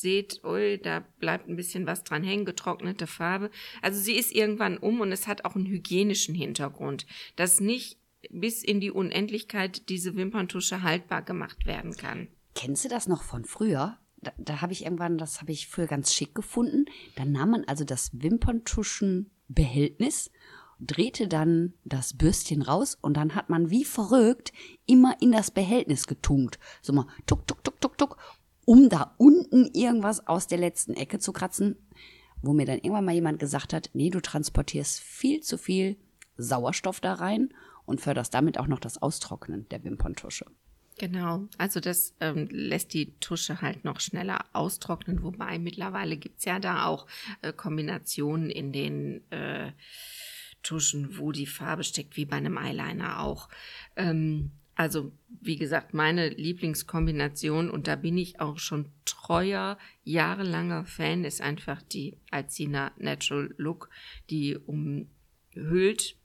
seht, 0.00 0.42
ui, 0.44 0.78
da 0.78 1.00
bleibt 1.18 1.48
ein 1.48 1.56
bisschen 1.56 1.86
was 1.86 2.04
dran 2.04 2.22
hängen, 2.22 2.44
getrocknete 2.44 3.06
Farbe. 3.06 3.50
Also 3.82 4.00
sie 4.00 4.16
ist 4.16 4.32
irgendwann 4.32 4.78
um 4.78 5.00
und 5.00 5.12
es 5.12 5.26
hat 5.26 5.44
auch 5.44 5.56
einen 5.56 5.66
hygienischen 5.66 6.34
Hintergrund, 6.34 7.06
dass 7.36 7.60
nicht 7.60 7.98
bis 8.30 8.62
in 8.62 8.80
die 8.80 8.90
Unendlichkeit 8.90 9.88
diese 9.88 10.14
Wimperntusche 10.16 10.82
haltbar 10.82 11.22
gemacht 11.22 11.64
werden 11.66 11.96
kann. 11.96 12.28
Kennst 12.54 12.84
du 12.84 12.88
das 12.88 13.08
noch 13.08 13.22
von 13.22 13.44
früher? 13.44 13.98
Da, 14.18 14.32
da 14.38 14.60
habe 14.60 14.72
ich 14.72 14.84
irgendwann, 14.84 15.18
das 15.18 15.40
habe 15.40 15.52
ich 15.52 15.68
früher 15.68 15.86
ganz 15.86 16.12
schick 16.12 16.34
gefunden. 16.34 16.86
Dann 17.14 17.30
nahm 17.32 17.50
man 17.50 17.64
also 17.64 17.84
das 17.84 18.10
Wimperntuschenbehältnis, 18.12 20.30
drehte 20.78 21.28
dann 21.28 21.74
das 21.84 22.16
Bürstchen 22.16 22.62
raus 22.62 22.96
und 23.00 23.16
dann 23.16 23.34
hat 23.34 23.50
man 23.50 23.70
wie 23.70 23.84
verrückt 23.84 24.52
immer 24.86 25.16
in 25.20 25.32
das 25.32 25.50
Behältnis 25.50 26.06
getunkt. 26.06 26.58
So 26.82 26.92
mal 26.92 27.06
tuck, 27.26 27.46
tuck, 27.46 27.64
tuck, 27.64 27.80
tuck, 27.80 27.98
tuck, 27.98 28.18
um 28.66 28.90
da 28.90 29.14
unten 29.16 29.70
irgendwas 29.72 30.26
aus 30.26 30.48
der 30.48 30.58
letzten 30.58 30.92
Ecke 30.92 31.18
zu 31.18 31.32
kratzen, 31.32 31.76
wo 32.42 32.52
mir 32.52 32.66
dann 32.66 32.78
irgendwann 32.78 33.06
mal 33.06 33.14
jemand 33.14 33.38
gesagt 33.38 33.72
hat, 33.72 33.88
nee, 33.94 34.10
du 34.10 34.20
transportierst 34.20 35.00
viel 35.00 35.40
zu 35.40 35.56
viel 35.56 35.96
Sauerstoff 36.36 37.00
da 37.00 37.14
rein 37.14 37.54
und 37.86 38.02
förderst 38.02 38.34
damit 38.34 38.58
auch 38.58 38.66
noch 38.66 38.80
das 38.80 39.00
Austrocknen 39.00 39.66
der 39.70 39.84
Wimperntusche. 39.84 40.44
Genau, 40.98 41.46
also 41.58 41.78
das 41.78 42.14
ähm, 42.20 42.48
lässt 42.50 42.94
die 42.94 43.18
Tusche 43.20 43.60
halt 43.60 43.84
noch 43.84 44.00
schneller 44.00 44.46
austrocknen, 44.52 45.22
wobei 45.22 45.58
mittlerweile 45.58 46.16
gibt's 46.16 46.44
ja 46.46 46.58
da 46.58 46.86
auch 46.86 47.06
äh, 47.42 47.52
Kombinationen 47.52 48.50
in 48.50 48.72
den 48.72 49.30
äh, 49.30 49.72
Tuschen, 50.62 51.18
wo 51.18 51.32
die 51.32 51.46
Farbe 51.46 51.84
steckt, 51.84 52.16
wie 52.16 52.24
bei 52.24 52.36
einem 52.36 52.56
Eyeliner 52.56 53.20
auch. 53.20 53.48
Ähm, 53.94 54.52
also, 54.76 55.10
wie 55.40 55.56
gesagt, 55.56 55.94
meine 55.94 56.28
Lieblingskombination, 56.28 57.70
und 57.70 57.88
da 57.88 57.96
bin 57.96 58.18
ich 58.18 58.40
auch 58.40 58.58
schon 58.58 58.90
treuer, 59.06 59.78
jahrelanger 60.04 60.84
Fan, 60.84 61.24
ist 61.24 61.40
einfach 61.40 61.80
die 61.80 62.18
Alcina 62.30 62.92
Natural 62.98 63.54
Look, 63.56 63.88
die 64.28 64.56
umhüllt 64.56 66.16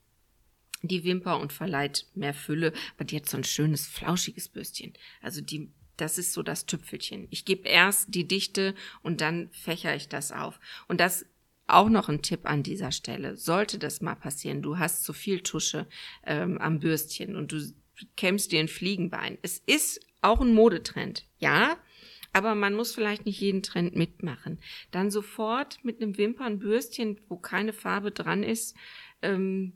die 0.82 1.04
Wimper 1.04 1.40
und 1.40 1.52
verleiht 1.52 2.06
mehr 2.14 2.34
Fülle, 2.34 2.72
aber 2.96 3.04
die 3.04 3.16
hat 3.16 3.28
so 3.28 3.36
ein 3.36 3.44
schönes, 3.44 3.86
flauschiges 3.86 4.48
Bürstchen. 4.48 4.92
Also 5.22 5.40
die, 5.40 5.70
das 5.96 6.18
ist 6.18 6.32
so 6.32 6.42
das 6.42 6.66
Tüpfelchen. 6.66 7.28
Ich 7.30 7.44
gebe 7.44 7.68
erst 7.68 8.14
die 8.14 8.26
Dichte 8.26 8.74
und 9.02 9.20
dann 9.20 9.48
fächer 9.52 9.94
ich 9.94 10.08
das 10.08 10.32
auf. 10.32 10.58
Und 10.88 11.00
das 11.00 11.24
auch 11.68 11.88
noch 11.88 12.08
ein 12.08 12.20
Tipp 12.20 12.40
an 12.44 12.64
dieser 12.64 12.90
Stelle. 12.90 13.36
Sollte 13.36 13.78
das 13.78 14.00
mal 14.00 14.16
passieren, 14.16 14.60
du 14.60 14.78
hast 14.78 15.04
zu 15.04 15.12
viel 15.12 15.40
Tusche 15.40 15.86
ähm, 16.26 16.58
am 16.58 16.80
Bürstchen 16.80 17.36
und 17.36 17.52
du 17.52 17.72
kämmst 18.16 18.52
dir 18.52 18.60
ein 18.60 18.68
Fliegenbein. 18.68 19.38
Es 19.42 19.58
ist 19.58 20.00
auch 20.20 20.40
ein 20.40 20.54
Modetrend, 20.54 21.26
ja, 21.38 21.76
aber 22.32 22.54
man 22.54 22.74
muss 22.74 22.94
vielleicht 22.94 23.26
nicht 23.26 23.40
jeden 23.40 23.62
Trend 23.62 23.94
mitmachen. 23.94 24.58
Dann 24.90 25.10
sofort 25.10 25.78
mit 25.84 26.00
einem 26.00 26.16
Wimpernbürstchen, 26.16 27.20
wo 27.28 27.36
keine 27.36 27.72
Farbe 27.72 28.10
dran 28.10 28.42
ist, 28.42 28.76
ähm, 29.20 29.74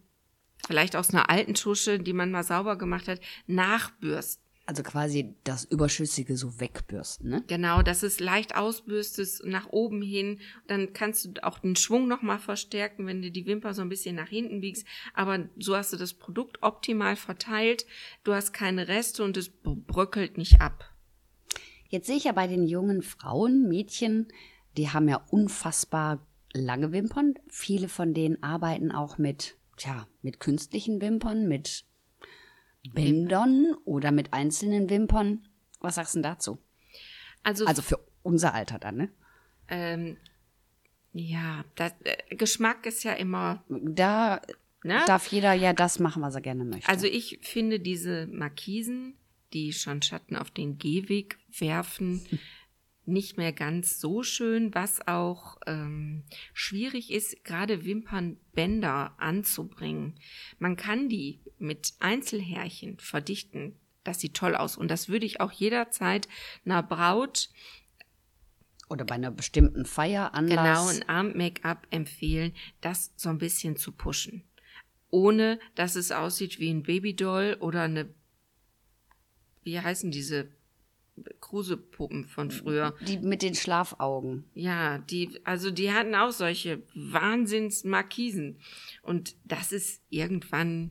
vielleicht 0.66 0.96
aus 0.96 1.10
einer 1.10 1.28
alten 1.28 1.54
Tusche, 1.54 1.98
die 1.98 2.12
man 2.12 2.30
mal 2.30 2.44
sauber 2.44 2.76
gemacht 2.76 3.08
hat, 3.08 3.20
nachbürsten. 3.46 4.45
Also 4.68 4.82
quasi 4.82 5.36
das 5.44 5.64
Überschüssige 5.64 6.36
so 6.36 6.58
wegbürsten, 6.58 7.30
ne? 7.30 7.44
Genau, 7.46 7.82
dass 7.82 8.02
es 8.02 8.18
leicht 8.18 8.56
ausbürstest 8.56 9.46
nach 9.46 9.68
oben 9.68 10.02
hin. 10.02 10.40
Dann 10.66 10.92
kannst 10.92 11.24
du 11.24 11.44
auch 11.44 11.60
den 11.60 11.76
Schwung 11.76 12.08
nochmal 12.08 12.40
verstärken, 12.40 13.06
wenn 13.06 13.22
du 13.22 13.30
die 13.30 13.46
Wimper 13.46 13.74
so 13.74 13.82
ein 13.82 13.88
bisschen 13.88 14.16
nach 14.16 14.28
hinten 14.28 14.60
biegst. 14.60 14.84
Aber 15.14 15.48
so 15.56 15.76
hast 15.76 15.92
du 15.92 15.96
das 15.96 16.14
Produkt 16.14 16.64
optimal 16.64 17.14
verteilt. 17.14 17.86
Du 18.24 18.34
hast 18.34 18.52
keine 18.52 18.88
Reste 18.88 19.22
und 19.22 19.36
es 19.36 19.50
bröckelt 19.50 20.36
nicht 20.36 20.60
ab. 20.60 20.92
Jetzt 21.88 22.08
sehe 22.08 22.16
ich 22.16 22.24
ja 22.24 22.32
bei 22.32 22.48
den 22.48 22.66
jungen 22.66 23.02
Frauen, 23.02 23.68
Mädchen, 23.68 24.26
die 24.76 24.90
haben 24.90 25.08
ja 25.08 25.24
unfassbar 25.30 26.26
lange 26.52 26.90
Wimpern. 26.90 27.34
Viele 27.48 27.88
von 27.88 28.14
denen 28.14 28.42
arbeiten 28.42 28.90
auch 28.90 29.18
mit, 29.18 29.56
tja, 29.76 30.08
mit 30.22 30.40
künstlichen 30.40 31.00
Wimpern, 31.00 31.46
mit 31.46 31.84
Bändern 32.94 33.74
oder 33.84 34.12
mit 34.12 34.32
einzelnen 34.32 34.88
Wimpern. 34.90 35.48
Was 35.80 35.96
sagst 35.96 36.14
du 36.14 36.18
denn 36.18 36.22
dazu? 36.24 36.58
Also, 37.42 37.66
Also 37.66 37.82
für 37.82 37.98
unser 38.22 38.54
Alter 38.54 38.78
dann, 38.78 38.96
ne? 38.96 39.08
ähm, 39.68 40.16
ja, 41.12 41.64
das, 41.76 41.92
äh, 42.04 42.34
Geschmack 42.34 42.84
ist 42.86 43.02
ja 43.04 43.12
immer, 43.14 43.64
Da 43.68 44.42
ne? 44.84 45.02
darf 45.06 45.26
jeder 45.28 45.52
ja 45.54 45.72
das 45.72 45.98
machen, 45.98 46.22
was 46.22 46.34
er 46.34 46.40
gerne 46.40 46.64
möchte. 46.64 46.88
Also 46.88 47.06
ich 47.06 47.38
finde 47.42 47.80
diese 47.80 48.26
Markisen, 48.26 49.14
die 49.52 49.72
schon 49.72 50.02
Schatten 50.02 50.36
auf 50.36 50.50
den 50.50 50.76
Gehweg 50.78 51.38
werfen, 51.58 52.20
nicht 53.06 53.36
mehr 53.36 53.52
ganz 53.52 54.00
so 54.00 54.22
schön, 54.24 54.74
was 54.74 55.06
auch 55.06 55.58
ähm, 55.66 56.24
schwierig 56.52 57.12
ist, 57.12 57.44
gerade 57.44 57.84
Wimpernbänder 57.84 59.14
anzubringen. 59.18 60.18
Man 60.58 60.76
kann 60.76 61.08
die 61.08 61.40
mit 61.58 61.94
Einzelhärchen 62.00 62.98
verdichten. 62.98 63.76
Das 64.04 64.20
sieht 64.20 64.34
toll 64.34 64.54
aus. 64.54 64.76
Und 64.76 64.90
das 64.90 65.08
würde 65.08 65.26
ich 65.26 65.40
auch 65.40 65.52
jederzeit 65.52 66.28
einer 66.64 66.82
Braut 66.82 67.50
oder 68.88 69.04
bei 69.04 69.16
einer 69.16 69.30
bestimmten 69.30 69.84
Feier, 69.84 70.30
genau 70.32 70.60
Anlass. 70.60 71.00
ein 71.00 71.08
Abend-Make-up 71.08 71.86
empfehlen, 71.90 72.52
das 72.80 73.12
so 73.16 73.28
ein 73.28 73.38
bisschen 73.38 73.76
zu 73.76 73.92
pushen. 73.92 74.44
Ohne, 75.10 75.58
dass 75.74 75.96
es 75.96 76.12
aussieht 76.12 76.60
wie 76.60 76.70
ein 76.70 76.82
Babydoll 76.82 77.56
oder 77.60 77.82
eine, 77.82 78.08
wie 79.62 79.80
heißen 79.80 80.10
diese 80.10 80.48
Krusepuppen 81.40 82.26
von 82.26 82.50
früher? 82.50 82.94
die 83.00 83.18
mit 83.18 83.42
den 83.42 83.54
Schlafaugen. 83.54 84.44
Ja, 84.54 84.98
die, 84.98 85.40
also 85.44 85.70
die 85.70 85.92
hatten 85.92 86.14
auch 86.14 86.32
solche 86.32 86.82
Wahnsinnsmarkisen. 86.94 88.60
Und 89.02 89.34
das 89.44 89.72
ist 89.72 90.02
irgendwann, 90.10 90.90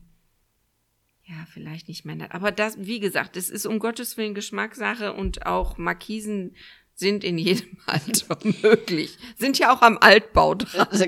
ja, 1.26 1.46
vielleicht 1.52 1.88
nicht 1.88 2.04
mehr 2.04 2.14
nett. 2.14 2.32
Aber 2.32 2.52
das, 2.52 2.76
wie 2.78 3.00
gesagt, 3.00 3.36
das 3.36 3.48
ist 3.48 3.66
um 3.66 3.80
Gottes 3.80 4.16
Willen 4.16 4.34
Geschmackssache 4.34 5.12
und 5.12 5.44
auch 5.44 5.76
Markisen 5.76 6.54
sind 6.94 7.24
in 7.24 7.36
jedem 7.36 7.78
Alter 7.86 8.38
möglich. 8.62 9.18
Sind 9.36 9.58
ja 9.58 9.74
auch 9.74 9.82
am 9.82 9.98
Altbau 9.98 10.54
dran. 10.54 10.86
Also, 10.88 11.04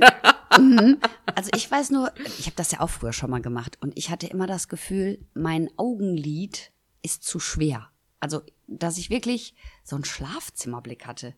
mhm. 0.59 0.99
also 1.35 1.51
ich 1.55 1.71
weiß 1.71 1.91
nur, 1.91 2.13
ich 2.39 2.47
habe 2.47 2.57
das 2.57 2.73
ja 2.73 2.81
auch 2.81 2.91
früher 2.91 3.13
schon 3.13 3.31
mal 3.31 3.41
gemacht 3.41 3.79
und 3.81 3.97
ich 3.97 4.11
hatte 4.11 4.27
immer 4.27 4.47
das 4.47 4.69
Gefühl, 4.69 5.25
mein 5.35 5.71
Augenlid 5.77 6.73
ist 7.03 7.23
zu 7.23 7.39
schwer. 7.39 7.91
Also, 8.21 8.43
dass 8.67 8.99
ich 8.99 9.11
wirklich 9.11 9.55
so 9.85 9.95
einen 9.95 10.05
Schlafzimmerblick 10.05 11.07
hatte, 11.07 11.35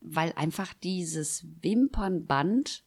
weil 0.00 0.32
einfach 0.36 0.72
dieses 0.72 1.44
Wimpernband 1.60 2.82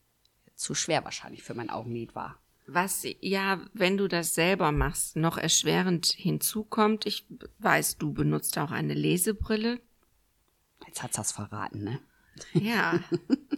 zu 0.56 0.74
schwer 0.74 1.04
wahrscheinlich 1.04 1.44
für 1.44 1.54
mein 1.54 1.70
Augenlid 1.70 2.16
war. 2.16 2.40
Was 2.74 3.06
ja, 3.22 3.62
wenn 3.74 3.98
du 3.98 4.08
das 4.08 4.34
selber 4.34 4.72
machst, 4.72 5.16
noch 5.16 5.38
erschwerend 5.38 6.08
hinzukommt, 6.08 7.06
ich 7.06 7.28
weiß, 7.60 7.98
du 7.98 8.14
benutzt 8.14 8.58
auch 8.58 8.72
eine 8.72 8.96
Lesebrille. 8.96 9.80
Jetzt 10.88 11.04
hat's 11.04 11.18
das 11.18 11.32
verraten, 11.32 11.84
ne? 11.84 12.00
Ja, 12.54 13.00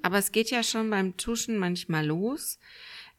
aber 0.01 0.17
es 0.17 0.33
geht 0.33 0.51
ja 0.51 0.63
schon 0.63 0.89
beim 0.89 1.15
Tuschen 1.15 1.57
manchmal 1.57 2.05
los. 2.05 2.59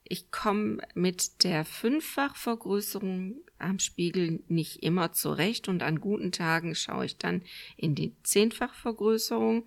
Ich 0.04 0.30
komme 0.30 0.78
mit 0.94 1.44
der 1.44 1.64
Fünffachvergrößerung 1.64 3.36
am 3.58 3.78
Spiegel 3.78 4.42
nicht 4.48 4.82
immer 4.82 5.12
zurecht 5.12 5.66
und 5.68 5.82
an 5.82 6.00
guten 6.00 6.30
Tagen 6.30 6.74
schaue 6.74 7.06
ich 7.06 7.16
dann 7.16 7.42
in 7.76 7.94
die 7.94 8.14
Zehnfachvergrößerung. 8.22 9.64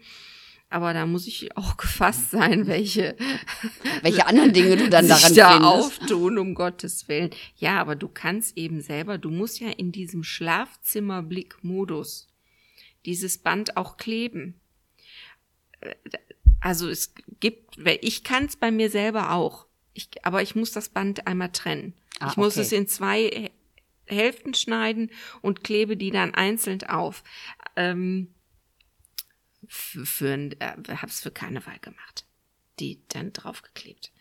Aber 0.70 0.94
da 0.94 1.06
muss 1.06 1.28
ich 1.28 1.56
auch 1.58 1.76
gefasst 1.78 2.32
sein, 2.32 2.68
welche, 2.68 3.16
welche 4.02 4.28
anderen 4.28 4.54
Dinge 4.54 4.78
du 4.78 4.90
dann 4.90 5.08
daran 5.08 5.36
da 5.36 5.54
findest. 5.54 6.02
auftun, 6.02 6.38
um 6.38 6.56
Gottes 6.56 7.08
Willen. 7.08 7.32
Ja, 7.58 7.80
aber 7.80 7.96
du 7.96 8.08
kannst 8.08 8.58
eben 8.58 8.82
selber, 8.82 9.18
du 9.18 9.32
musst 9.32 9.60
ja 9.60 9.70
in 9.70 9.92
diesem 9.92 10.24
Schlafzimmerblick-Modus 10.24 12.28
dieses 13.06 13.38
Band 13.38 13.78
auch 13.78 13.98
kleben. 13.98 14.60
Äh, 15.82 15.96
also 16.62 16.90
es 16.90 17.14
gibt, 17.40 17.78
ich 18.02 18.24
kann 18.24 18.46
es 18.46 18.58
bei 18.58 18.70
mir 18.70 18.90
selber 18.90 19.32
auch, 19.32 19.66
ich, 19.94 20.10
aber 20.24 20.42
ich 20.42 20.56
muss 20.56 20.72
das 20.72 20.90
Band 20.90 21.26
einmal 21.26 21.52
trennen. 21.52 21.94
Ah, 22.20 22.28
ich 22.30 22.38
muss 22.38 22.54
okay. 22.54 22.62
es 22.62 22.72
in 22.74 22.88
zwei 22.88 23.52
Hälften 24.06 24.54
schneiden 24.54 25.12
und 25.42 25.64
klebe 25.64 25.96
die 25.96 26.12
dann 26.12 26.34
einzeln 26.34 26.84
auf. 26.84 27.24
Ähm, 27.76 28.34
für, 29.68 30.06
für 30.06 30.34
äh, 30.60 30.76
hab's 30.88 31.22
für 31.22 31.32
Karneval 31.32 31.80
gemacht. 31.80 32.26
Die 32.80 33.02
dann 33.10 33.34
draufgeklebt. 33.34 34.12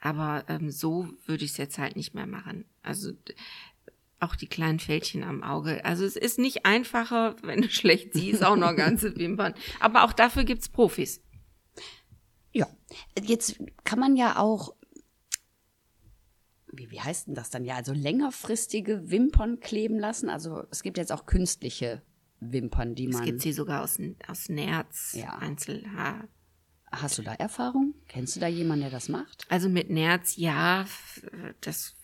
Aber 0.00 0.44
ähm, 0.48 0.70
so 0.70 1.08
würde 1.26 1.44
ich 1.44 1.52
es 1.52 1.56
jetzt 1.56 1.78
halt 1.78 1.96
nicht 1.96 2.14
mehr 2.14 2.26
machen. 2.26 2.64
Also 2.82 3.12
auch 4.20 4.36
die 4.36 4.46
kleinen 4.46 4.78
Fältchen 4.78 5.22
am 5.22 5.42
Auge. 5.42 5.84
Also 5.84 6.04
es 6.04 6.16
ist 6.16 6.38
nicht 6.38 6.66
einfacher, 6.66 7.36
wenn 7.42 7.62
du 7.62 7.68
schlecht 7.70 8.14
siehst, 8.14 8.44
auch 8.44 8.56
noch 8.56 8.76
ganze 8.76 9.16
Wimpern. 9.16 9.54
Aber 9.80 10.04
auch 10.04 10.12
dafür 10.12 10.44
gibt's 10.44 10.68
Profis. 10.68 11.22
Ja, 12.52 12.68
jetzt 13.20 13.58
kann 13.82 13.98
man 13.98 14.16
ja 14.16 14.38
auch, 14.38 14.74
wie, 16.68 16.90
wie 16.90 17.00
heißt 17.00 17.26
denn 17.26 17.34
das 17.34 17.50
dann 17.50 17.64
ja, 17.64 17.74
also 17.74 17.92
längerfristige 17.92 19.10
Wimpern 19.10 19.60
kleben 19.60 19.98
lassen. 19.98 20.28
Also 20.28 20.64
es 20.70 20.82
gibt 20.82 20.98
jetzt 20.98 21.12
auch 21.12 21.26
künstliche 21.26 22.02
Wimpern, 22.40 22.94
die 22.94 23.08
Es 23.08 23.16
man. 23.16 23.24
gibt 23.24 23.40
sie 23.42 23.52
sogar 23.52 23.82
aus, 23.82 23.98
aus 24.28 24.48
Nerz, 24.48 25.12
Ja. 25.14 25.38
Einzelhaar. 25.38 26.28
Hast 26.90 27.18
du 27.18 27.22
da 27.22 27.32
Erfahrung? 27.34 27.94
Kennst 28.08 28.36
du 28.36 28.40
da 28.40 28.46
jemanden, 28.46 28.82
der 28.82 28.90
das 28.90 29.08
macht? 29.08 29.46
Also 29.48 29.68
mit 29.68 29.90
Nerz, 29.90 30.36
ja, 30.36 30.86
das 31.60 31.96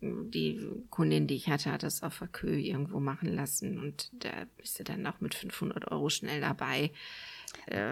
die 0.00 0.68
Kundin, 0.90 1.26
die 1.26 1.34
ich 1.34 1.48
hatte, 1.48 1.72
hat 1.72 1.82
das 1.82 2.02
auf 2.02 2.18
der 2.18 2.28
Kö 2.28 2.54
irgendwo 2.54 3.00
machen 3.00 3.34
lassen 3.34 3.78
und 3.78 4.10
da 4.22 4.30
bist 4.56 4.78
du 4.78 4.84
dann 4.84 5.06
auch 5.06 5.20
mit 5.20 5.34
500 5.34 5.90
Euro 5.90 6.10
schnell 6.10 6.40
dabei. 6.40 6.92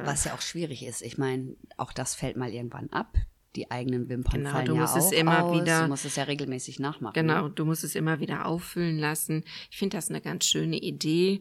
Was 0.05 0.25
ja 0.25 0.35
auch 0.35 0.43
schwierig 0.43 0.85
ist. 0.85 1.03
Ich 1.03 1.19
meine, 1.19 1.57
auch 1.77 1.93
das 1.93 2.15
fällt 2.15 2.37
mal 2.37 2.51
irgendwann 2.53 2.91
ab. 2.91 3.17
Die 3.57 3.71
eigenen 3.71 4.09
Wimpern 4.09 4.41
Genau, 4.41 4.51
fallen 4.51 4.67
du 4.67 4.75
ja 4.75 4.81
musst 4.83 4.95
auch 4.95 4.99
es 4.99 5.13
immer 5.13 5.45
aus. 5.45 5.61
wieder- 5.63 5.83
Du 5.83 5.89
musst 5.89 6.05
es 6.05 6.17
ja 6.17 6.25
regelmäßig 6.25 6.79
nachmachen. 6.79 7.15
Genau, 7.15 7.49
du 7.49 7.65
musst 7.65 7.83
es 7.85 7.95
immer 7.95 8.21
wieder 8.21 8.47
auffüllen 8.47 8.99
lassen. 8.99 9.45
Ich 9.71 9.79
finde 9.79 9.97
das 9.97 10.11
eine 10.11 10.21
ganz 10.21 10.45
schöne 10.47 10.77
Idee. 10.79 11.41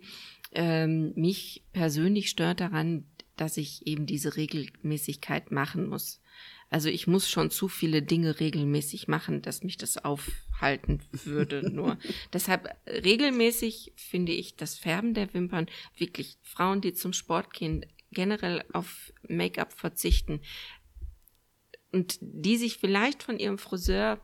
Ähm, 0.54 1.12
mich 1.16 1.64
persönlich 1.74 2.30
stört 2.30 2.62
daran, 2.62 3.06
dass 3.36 3.58
ich 3.58 3.86
eben 3.86 4.06
diese 4.06 4.38
Regelmäßigkeit 4.38 5.52
machen 5.52 5.90
muss. 5.90 6.22
Also 6.70 6.90
ich 6.90 7.06
muss 7.06 7.30
schon 7.30 7.52
zu 7.52 7.68
viele 7.68 8.02
Dinge 8.02 8.40
regelmäßig 8.40 9.08
machen, 9.08 9.42
dass 9.42 9.62
mich 9.64 9.78
das 9.78 9.98
aufhalten 10.04 11.02
würde. 11.12 11.70
Nur 11.70 11.98
deshalb 12.34 12.70
regelmäßig 12.88 13.94
finde 13.96 14.32
ich 14.32 14.56
das 14.56 14.76
Färben 14.78 15.14
der 15.14 15.34
Wimpern 15.34 15.68
wirklich 15.98 16.38
Frauen, 16.42 16.82
die 16.82 16.94
zum 16.94 17.14
Sport 17.14 17.54
gehen, 17.54 17.86
generell 18.12 18.64
auf 18.72 19.12
Make-up 19.28 19.74
verzichten 19.74 20.40
und 21.96 22.18
die 22.20 22.58
sich 22.58 22.78
vielleicht 22.78 23.24
von 23.24 23.40
ihrem 23.40 23.58
Friseur 23.58 24.20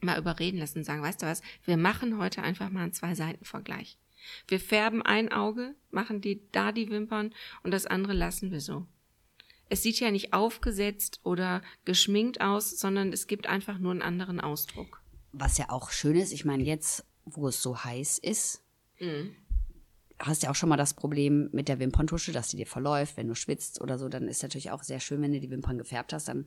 mal 0.00 0.20
überreden 0.20 0.58
lassen 0.58 0.78
und 0.78 0.84
sagen, 0.84 1.02
weißt 1.02 1.20
du 1.20 1.26
was, 1.26 1.42
wir 1.64 1.76
machen 1.76 2.18
heute 2.18 2.42
einfach 2.42 2.70
mal 2.70 2.84
einen 2.84 2.92
Zwei-Seiten-Vergleich. 2.92 3.98
Wir 4.46 4.60
färben 4.60 5.02
ein 5.02 5.32
Auge, 5.32 5.74
machen 5.90 6.20
die 6.20 6.42
da 6.52 6.70
die 6.70 6.88
Wimpern 6.88 7.34
und 7.64 7.72
das 7.72 7.86
andere 7.86 8.12
lassen 8.12 8.52
wir 8.52 8.60
so. 8.60 8.86
Es 9.68 9.82
sieht 9.82 9.98
ja 9.98 10.12
nicht 10.12 10.32
aufgesetzt 10.32 11.18
oder 11.24 11.60
geschminkt 11.84 12.40
aus, 12.40 12.78
sondern 12.78 13.12
es 13.12 13.26
gibt 13.26 13.48
einfach 13.48 13.78
nur 13.78 13.90
einen 13.90 14.02
anderen 14.02 14.40
Ausdruck. 14.40 15.02
Was 15.32 15.58
ja 15.58 15.70
auch 15.70 15.90
schön 15.90 16.14
ist, 16.14 16.32
ich 16.32 16.44
meine, 16.44 16.62
jetzt, 16.62 17.04
wo 17.24 17.48
es 17.48 17.60
so 17.60 17.82
heiß 17.82 18.18
ist, 18.18 18.62
hast 20.20 20.42
ja 20.42 20.50
auch 20.50 20.54
schon 20.54 20.68
mal 20.68 20.76
das 20.76 20.94
Problem 20.94 21.48
mit 21.52 21.68
der 21.68 21.78
Wimperntusche, 21.78 22.32
dass 22.32 22.48
die 22.48 22.56
dir 22.56 22.66
verläuft, 22.66 23.16
wenn 23.16 23.28
du 23.28 23.34
schwitzt 23.34 23.80
oder 23.80 23.98
so, 23.98 24.08
dann 24.08 24.28
ist 24.28 24.42
natürlich 24.42 24.70
auch 24.70 24.82
sehr 24.82 25.00
schön, 25.00 25.20
wenn 25.20 25.32
du 25.32 25.40
die 25.40 25.50
Wimpern 25.50 25.78
gefärbt 25.78 26.12
hast, 26.12 26.28
dann 26.28 26.46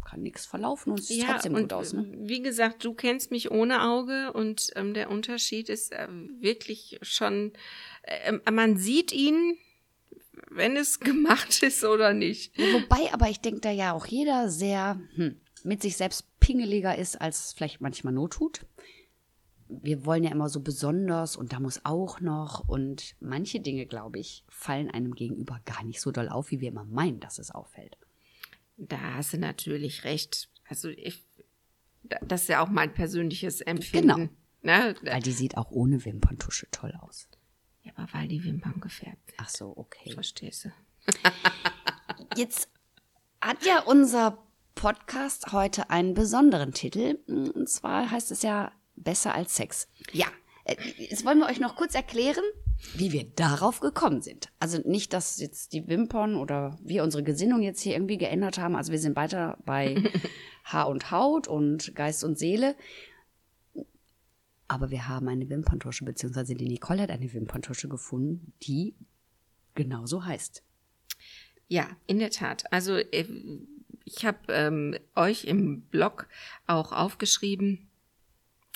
kann 0.00 0.22
nichts 0.22 0.46
verlaufen 0.46 0.92
und 0.92 1.00
es 1.00 1.08
sieht 1.08 1.24
trotzdem 1.24 1.54
und 1.54 1.62
gut 1.62 1.72
aus. 1.72 1.92
Ne? 1.92 2.06
wie 2.18 2.42
gesagt, 2.42 2.84
du 2.84 2.94
kennst 2.94 3.30
mich 3.30 3.50
ohne 3.50 3.82
Auge 3.82 4.32
und 4.32 4.70
ähm, 4.76 4.94
der 4.94 5.10
Unterschied 5.10 5.68
ist 5.68 5.92
äh, 5.92 6.08
wirklich 6.40 6.98
schon, 7.02 7.52
äh, 8.02 8.50
man 8.50 8.76
sieht 8.76 9.12
ihn, 9.12 9.56
wenn 10.50 10.76
es 10.76 11.00
gemacht 11.00 11.62
ist 11.62 11.84
oder 11.84 12.12
nicht. 12.12 12.56
Wobei 12.58 13.12
aber 13.12 13.28
ich 13.28 13.40
denke, 13.40 13.60
da 13.60 13.70
ja 13.70 13.92
auch 13.92 14.06
jeder 14.06 14.50
sehr 14.50 15.00
hm, 15.14 15.40
mit 15.64 15.82
sich 15.82 15.96
selbst 15.96 16.26
pingeliger 16.40 16.96
ist, 16.96 17.20
als 17.20 17.46
es 17.46 17.52
vielleicht 17.52 17.80
manchmal 17.80 18.12
not 18.12 18.32
tut. 18.34 18.66
Wir 19.68 20.04
wollen 20.04 20.24
ja 20.24 20.32
immer 20.32 20.48
so 20.48 20.60
besonders 20.60 21.36
und 21.36 21.52
da 21.52 21.60
muss 21.60 21.84
auch 21.84 22.20
noch 22.20 22.68
und 22.68 23.14
manche 23.20 23.60
Dinge, 23.60 23.86
glaube 23.86 24.18
ich, 24.18 24.44
fallen 24.48 24.90
einem 24.90 25.14
gegenüber 25.14 25.60
gar 25.64 25.84
nicht 25.84 26.00
so 26.00 26.10
doll 26.10 26.28
auf, 26.28 26.50
wie 26.50 26.60
wir 26.60 26.70
immer 26.70 26.84
meinen, 26.84 27.20
dass 27.20 27.38
es 27.38 27.52
auffällt. 27.52 27.96
Da 28.82 28.98
hast 29.14 29.32
du 29.34 29.38
natürlich 29.38 30.04
recht. 30.04 30.48
Also 30.68 30.88
ich, 30.88 31.22
da- 32.02 32.18
das 32.22 32.42
ist 32.42 32.48
ja 32.48 32.62
auch 32.64 32.68
mein 32.68 32.92
persönliches 32.94 33.60
Empfinden. 33.60 34.30
Ne? 34.62 34.94
Weil 35.02 35.22
die 35.22 35.32
sieht 35.32 35.56
auch 35.56 35.70
ohne 35.70 36.04
Wimperntusche 36.04 36.66
toll 36.70 36.94
aus. 37.00 37.28
Ja, 37.82 37.92
aber 37.96 38.12
weil 38.12 38.28
die 38.28 38.42
Wimpern 38.44 38.80
gefärbt 38.80 39.28
sind. 39.30 39.38
Ach 39.38 39.48
so, 39.48 39.72
okay. 39.76 40.12
Verstehst 40.12 40.64
du? 40.66 40.70
Jetzt 42.36 42.68
hat 43.40 43.64
ja 43.64 43.80
unser 43.82 44.38
Podcast 44.74 45.52
heute 45.52 45.90
einen 45.90 46.14
besonderen 46.14 46.72
Titel. 46.72 47.18
Und 47.26 47.68
zwar 47.68 48.10
heißt 48.10 48.30
es 48.30 48.42
ja 48.42 48.72
Besser 48.96 49.34
als 49.34 49.56
Sex. 49.56 49.88
Ja, 50.12 50.26
jetzt 50.96 51.24
wollen 51.24 51.38
wir 51.38 51.46
euch 51.46 51.60
noch 51.60 51.76
kurz 51.76 51.94
erklären, 51.94 52.44
wie 52.94 53.12
wir 53.12 53.24
darauf 53.24 53.80
gekommen 53.80 54.22
sind. 54.22 54.50
Also 54.58 54.78
nicht, 54.84 55.12
dass 55.12 55.38
jetzt 55.38 55.72
die 55.72 55.88
Wimpern 55.88 56.36
oder 56.36 56.78
wir 56.82 57.02
unsere 57.02 57.22
Gesinnung 57.22 57.62
jetzt 57.62 57.80
hier 57.80 57.94
irgendwie 57.94 58.18
geändert 58.18 58.58
haben. 58.58 58.76
Also 58.76 58.92
wir 58.92 58.98
sind 58.98 59.16
weiter 59.16 59.58
bei 59.64 60.02
Haar 60.64 60.88
und 60.88 61.10
Haut 61.10 61.48
und 61.48 61.94
Geist 61.94 62.24
und 62.24 62.38
Seele. 62.38 62.74
Aber 64.68 64.90
wir 64.90 65.08
haben 65.08 65.28
eine 65.28 65.48
Wimperntusche, 65.48 66.04
beziehungsweise 66.04 66.54
die 66.54 66.68
Nicole 66.68 67.02
hat 67.02 67.10
eine 67.10 67.32
Wimperntusche 67.32 67.88
gefunden, 67.88 68.52
die 68.62 68.94
genauso 69.74 70.24
heißt. 70.24 70.62
Ja, 71.66 71.88
in 72.06 72.18
der 72.18 72.30
Tat. 72.30 72.72
Also 72.72 72.96
äh, 72.96 73.26
ich 74.04 74.24
habe 74.24 74.38
ähm, 74.48 74.96
euch 75.14 75.44
im 75.44 75.82
Blog 75.82 76.28
auch 76.66 76.92
aufgeschrieben, 76.92 77.89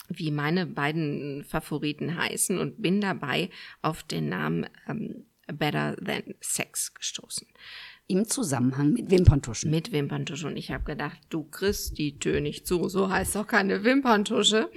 wie 0.09 0.31
meine 0.31 0.67
beiden 0.67 1.45
Favoriten 1.45 2.17
heißen 2.17 2.59
und 2.59 2.81
bin 2.83 3.01
dabei 3.01 3.51
auf 3.83 4.03
den 4.03 4.29
Namen 4.29 4.67
ähm, 4.89 5.25
Better 5.47 5.97
Than 5.97 6.35
Sex 6.41 6.95
gestoßen. 6.95 7.47
Im 8.07 8.27
Zusammenhang 8.27 8.93
mit 8.93 9.11
Wimperntuschen. 9.11 9.71
Mit 9.71 9.93
Wimperntusche. 9.93 10.47
Und 10.47 10.57
ich 10.57 10.71
habe 10.71 10.85
gedacht, 10.85 11.19
du 11.31 11.45
kriegst 11.45 11.99
die 11.99 12.19
Tür 12.19 12.41
nicht 12.41 12.67
zu, 12.67 12.89
so 12.89 13.09
heißt 13.09 13.37
doch 13.37 13.47
keine 13.47 13.85
Wimperntusche. 13.85 14.71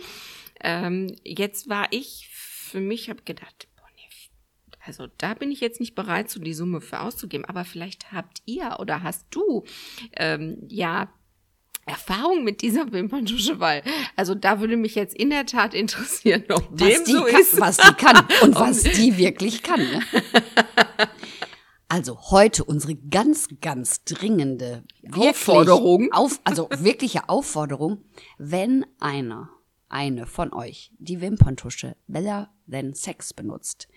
Ähm, 0.61 1.13
jetzt 1.23 1.69
war 1.69 1.87
ich, 1.91 2.29
für 2.31 2.79
mich 2.79 3.09
habe 3.09 3.21
gedacht, 3.23 3.67
boah, 3.75 3.87
nee, 3.95 4.09
also 4.85 5.07
da 5.17 5.33
bin 5.33 5.51
ich 5.51 5.59
jetzt 5.59 5.79
nicht 5.79 5.93
bereit, 5.93 6.29
so 6.29 6.39
die 6.39 6.53
Summe 6.53 6.79
für 6.79 7.01
auszugeben. 7.01 7.45
Aber 7.45 7.65
vielleicht 7.65 8.13
habt 8.13 8.41
ihr 8.45 8.77
oder 8.79 9.03
hast 9.03 9.27
du 9.31 9.65
ähm, 10.15 10.65
ja 10.69 11.09
Erfahrung 11.87 12.43
mit 12.43 12.61
dieser 12.61 12.91
Wimperntusche, 12.91 13.59
weil 13.59 13.81
also 14.15 14.35
da 14.35 14.59
würde 14.59 14.77
mich 14.77 14.95
jetzt 14.95 15.15
in 15.15 15.29
der 15.29 15.45
Tat 15.45 15.73
interessieren, 15.73 16.43
ob 16.49 16.67
was 16.71 16.89
dem 16.89 17.05
die, 17.05 17.11
so 17.11 17.23
kann, 17.23 17.41
ist. 17.41 17.59
was 17.59 17.77
die 17.77 17.93
kann 17.93 18.27
und 18.41 18.55
was 18.55 18.83
die 18.83 19.17
wirklich 19.17 19.63
kann. 19.63 19.79
Ne? 19.79 20.01
Also 21.89 22.19
heute 22.31 22.65
unsere 22.65 22.95
ganz, 22.95 23.47
ganz 23.61 24.03
dringende 24.03 24.83
wirklich 25.01 25.29
Aufforderung. 25.29 26.11
Auf, 26.11 26.41
also 26.43 26.67
wirkliche 26.79 27.29
Aufforderung, 27.29 28.03
wenn 28.37 28.85
einer, 28.99 29.49
eine 29.87 30.25
von 30.25 30.51
euch 30.51 30.91
die 30.99 31.21
Wimperntusche 31.21 31.95
Better 32.07 32.49
Than 32.69 32.93
Sex 32.93 33.33
benutzt, 33.33 33.87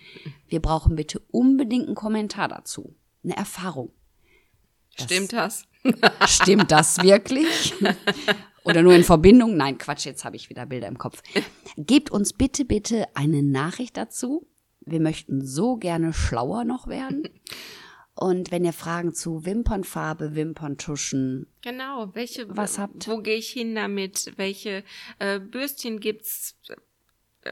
wir 0.46 0.62
brauchen 0.62 0.94
bitte 0.94 1.20
unbedingt 1.32 1.86
einen 1.86 1.96
Kommentar 1.96 2.46
dazu. 2.46 2.94
Eine 3.24 3.36
Erfahrung. 3.36 3.92
Stimmt 4.94 5.32
das? 5.32 5.64
Stimmt 6.26 6.70
das 6.70 7.02
wirklich? 7.02 7.74
Oder 8.64 8.82
nur 8.82 8.92
in 8.94 9.04
Verbindung? 9.04 9.56
Nein, 9.56 9.78
Quatsch, 9.78 10.04
jetzt 10.04 10.24
habe 10.24 10.36
ich 10.36 10.50
wieder 10.50 10.66
Bilder 10.66 10.88
im 10.88 10.98
Kopf. 10.98 11.22
Gebt 11.76 12.10
uns 12.10 12.32
bitte, 12.32 12.64
bitte 12.64 13.06
eine 13.14 13.42
Nachricht 13.42 13.96
dazu. 13.96 14.46
Wir 14.80 15.00
möchten 15.00 15.44
so 15.44 15.76
gerne 15.76 16.12
schlauer 16.12 16.64
noch 16.64 16.86
werden. 16.86 17.28
Und 18.14 18.50
wenn 18.50 18.64
ihr 18.64 18.72
Fragen 18.74 19.14
zu 19.14 19.46
Wimpernfarbe, 19.46 20.34
Wimperntuschen, 20.34 21.46
Genau, 21.62 22.10
welche 22.14 22.46
Was 22.54 22.78
habt- 22.78 23.08
wo 23.08 23.18
gehe 23.18 23.36
ich 23.36 23.50
hin 23.50 23.74
damit? 23.74 24.32
Welche 24.36 24.84
äh, 25.18 25.38
Bürstchen 25.40 26.00
gibt's? 26.00 26.56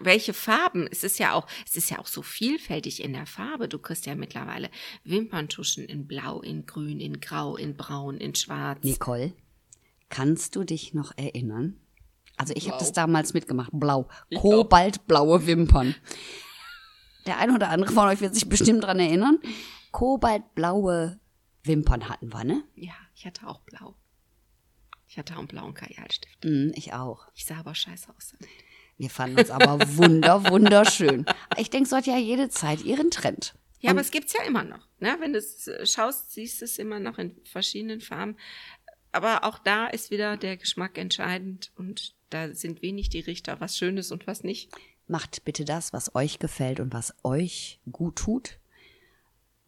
Welche 0.02 0.32
Farben. 0.32 0.86
Es 0.90 1.04
ist 1.04 1.18
ja 1.18 1.32
auch, 1.32 1.46
es 1.66 1.76
ist 1.76 1.90
ja 1.90 1.98
auch 1.98 2.06
so 2.06 2.22
vielfältig 2.22 3.02
in 3.02 3.12
der 3.12 3.26
Farbe. 3.26 3.68
Du 3.68 3.78
kriegst 3.78 4.06
ja 4.06 4.14
mittlerweile 4.14 4.70
Wimperntuschen 5.04 5.84
in 5.84 6.06
Blau, 6.06 6.40
in 6.40 6.66
Grün, 6.66 7.00
in 7.00 7.20
Grau, 7.20 7.56
in 7.56 7.76
Braun, 7.76 8.18
in 8.18 8.34
Schwarz. 8.34 8.82
Nicole, 8.82 9.32
kannst 10.08 10.56
du 10.56 10.64
dich 10.64 10.94
noch 10.94 11.16
erinnern? 11.16 11.78
Also 12.36 12.54
ich 12.54 12.64
habe 12.64 12.78
Blau. 12.78 12.80
das 12.80 12.92
damals 12.92 13.34
mitgemacht. 13.34 13.70
Blau. 13.72 14.08
Kobaltblaue 14.34 15.46
Wimpern. 15.46 15.94
Der 17.26 17.38
eine 17.38 17.54
oder 17.54 17.70
andere 17.70 17.92
von 17.92 18.08
euch 18.08 18.20
wird 18.20 18.34
sich 18.34 18.48
bestimmt 18.48 18.84
dran 18.84 19.00
erinnern. 19.00 19.38
Kobaltblaue 19.90 21.18
Wimpern 21.64 22.08
hatten 22.08 22.32
wir, 22.32 22.44
ne? 22.44 22.62
Ja, 22.76 22.94
ich 23.14 23.26
hatte 23.26 23.46
auch 23.46 23.60
Blau. 23.60 23.96
Ich 25.08 25.18
hatte 25.18 25.34
auch 25.34 25.38
einen 25.38 25.48
blauen 25.48 25.74
Kajalstift. 25.74 26.44
Mm, 26.44 26.70
ich 26.74 26.92
auch. 26.92 27.26
Ich 27.34 27.46
sah 27.46 27.56
aber 27.56 27.74
scheiße 27.74 28.14
aus. 28.14 28.34
Wir 28.98 29.10
fanden 29.10 29.38
uns 29.38 29.50
aber 29.50 29.78
wunder, 29.96 30.50
wunderschön. 30.50 31.24
Ich 31.56 31.70
denke, 31.70 31.88
so 31.88 31.96
hat 31.96 32.06
ja 32.06 32.18
jede 32.18 32.48
Zeit 32.48 32.84
ihren 32.84 33.10
Trend. 33.10 33.54
Ja, 33.80 33.92
aber 33.92 34.00
es 34.00 34.10
gibt's 34.10 34.32
ja 34.32 34.42
immer 34.44 34.64
noch. 34.64 34.88
Ne? 34.98 35.16
Wenn 35.20 35.32
du 35.32 35.38
es 35.38 35.68
äh, 35.68 35.86
schaust, 35.86 36.32
siehst 36.32 36.60
du 36.60 36.64
es 36.64 36.78
immer 36.78 36.98
noch 36.98 37.18
in 37.18 37.36
verschiedenen 37.44 38.00
Farben. 38.00 38.36
Aber 39.12 39.44
auch 39.44 39.58
da 39.58 39.86
ist 39.86 40.10
wieder 40.10 40.36
der 40.36 40.56
Geschmack 40.56 40.98
entscheidend 40.98 41.70
und 41.76 42.14
da 42.30 42.52
sind 42.52 42.82
wenig 42.82 43.08
die 43.08 43.20
Richter, 43.20 43.60
was 43.60 43.76
schön 43.76 43.96
ist 43.96 44.10
und 44.10 44.26
was 44.26 44.42
nicht. 44.42 44.70
Macht 45.06 45.44
bitte 45.44 45.64
das, 45.64 45.92
was 45.92 46.14
euch 46.14 46.40
gefällt 46.40 46.80
und 46.80 46.92
was 46.92 47.14
euch 47.22 47.80
gut 47.90 48.16
tut. 48.16 48.58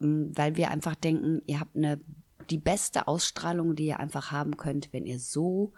Mm, 0.01 0.33
Weil 0.35 0.57
wir 0.57 0.71
einfach 0.71 0.97
denken, 0.97 1.41
ihr 1.47 1.61
habt 1.61 1.77
eine, 1.77 2.01
die 2.51 2.59
beste 2.59 3.07
Ausstrahlung, 3.07 3.77
die 3.77 3.87
ihr 3.87 4.01
einfach 4.01 4.33
haben 4.33 4.57
könnt, 4.57 4.93
wenn 4.93 5.07
ihr 5.07 5.21
so 5.21 5.73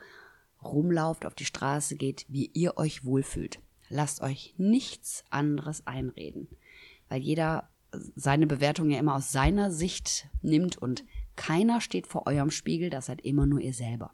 rumlauft, 0.65 1.27
auf 1.27 1.35
die 1.35 1.45
Straße 1.45 1.97
geht, 1.97 2.27
wie 2.29 2.51
ihr 2.53 2.77
euch 2.77 3.05
wohlfühlt. 3.05 3.61
Lasst 3.89 4.23
euch 4.23 4.55
nichts 4.57 5.25
anderes 5.31 5.87
einreden. 5.87 6.49
Weil 7.09 7.21
jeder 7.21 7.69
seine 8.17 8.47
Bewertung 8.47 8.91
ja 8.91 8.99
immer 8.99 9.15
aus 9.15 9.33
seiner 9.33 9.71
Sicht 9.71 10.29
nimmt 10.41 10.79
und 10.79 11.05
keiner 11.37 11.81
steht 11.81 12.07
vor 12.07 12.27
eurem 12.27 12.51
Spiegel, 12.51 12.91
das 12.91 13.07
seid 13.07 13.21
immer 13.21 13.47
nur 13.47 13.61
ihr 13.61 13.75
selber. 13.75 14.13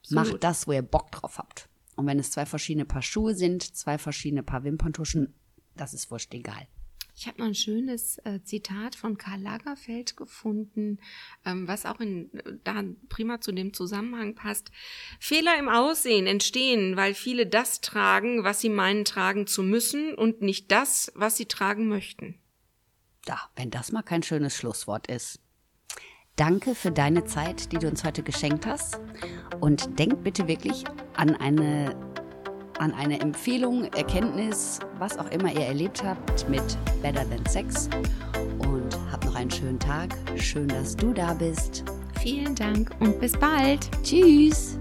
Absolut. 0.00 0.24
Macht 0.32 0.44
das, 0.44 0.66
wo 0.66 0.72
ihr 0.72 0.82
Bock 0.82 1.10
drauf 1.10 1.38
habt. 1.38 1.68
Und 1.96 2.06
wenn 2.06 2.18
es 2.18 2.30
zwei 2.30 2.46
verschiedene 2.46 2.84
Paar 2.84 3.02
Schuhe 3.02 3.34
sind, 3.34 3.62
zwei 3.62 3.98
verschiedene 3.98 4.42
Paar 4.42 4.64
Wimperntuschen, 4.64 5.34
das 5.76 5.94
ist 5.94 6.10
wurscht 6.10 6.32
egal. 6.34 6.66
Ich 7.22 7.28
habe 7.28 7.38
noch 7.38 7.46
ein 7.46 7.54
schönes 7.54 8.18
äh, 8.24 8.42
Zitat 8.42 8.96
von 8.96 9.16
Karl 9.16 9.40
Lagerfeld 9.40 10.16
gefunden, 10.16 10.98
ähm, 11.46 11.68
was 11.68 11.86
auch 11.86 12.00
in, 12.00 12.32
da 12.64 12.82
prima 13.08 13.40
zu 13.40 13.52
dem 13.52 13.72
Zusammenhang 13.72 14.34
passt. 14.34 14.72
Fehler 15.20 15.56
im 15.56 15.68
Aussehen 15.68 16.26
entstehen, 16.26 16.96
weil 16.96 17.14
viele 17.14 17.46
das 17.46 17.80
tragen, 17.80 18.42
was 18.42 18.60
sie 18.60 18.70
meinen 18.70 19.04
tragen 19.04 19.46
zu 19.46 19.62
müssen 19.62 20.14
und 20.14 20.42
nicht 20.42 20.72
das, 20.72 21.12
was 21.14 21.36
sie 21.36 21.46
tragen 21.46 21.86
möchten. 21.86 22.40
Da, 23.24 23.38
wenn 23.54 23.70
das 23.70 23.92
mal 23.92 24.02
kein 24.02 24.24
schönes 24.24 24.56
Schlusswort 24.56 25.06
ist. 25.06 25.38
Danke 26.34 26.74
für 26.74 26.90
deine 26.90 27.24
Zeit, 27.24 27.70
die 27.70 27.78
du 27.78 27.86
uns 27.86 28.02
heute 28.02 28.24
geschenkt 28.24 28.66
hast. 28.66 28.98
Und 29.60 29.96
denk 30.00 30.24
bitte 30.24 30.48
wirklich 30.48 30.82
an 31.14 31.36
eine, 31.36 31.94
an 32.82 32.92
eine 32.94 33.20
Empfehlung, 33.20 33.84
Erkenntnis, 33.94 34.80
was 34.98 35.16
auch 35.16 35.30
immer 35.30 35.52
ihr 35.52 35.66
erlebt 35.66 36.02
habt 36.02 36.48
mit 36.48 36.62
Better 37.00 37.24
Than 37.30 37.46
Sex. 37.46 37.88
Und 38.58 38.98
habt 39.12 39.24
noch 39.24 39.36
einen 39.36 39.50
schönen 39.50 39.78
Tag. 39.78 40.10
Schön, 40.36 40.66
dass 40.66 40.96
du 40.96 41.12
da 41.12 41.32
bist. 41.32 41.84
Vielen 42.20 42.56
Dank 42.56 42.90
und 42.98 43.20
bis 43.20 43.32
bald. 43.32 43.88
Tschüss. 44.02 44.76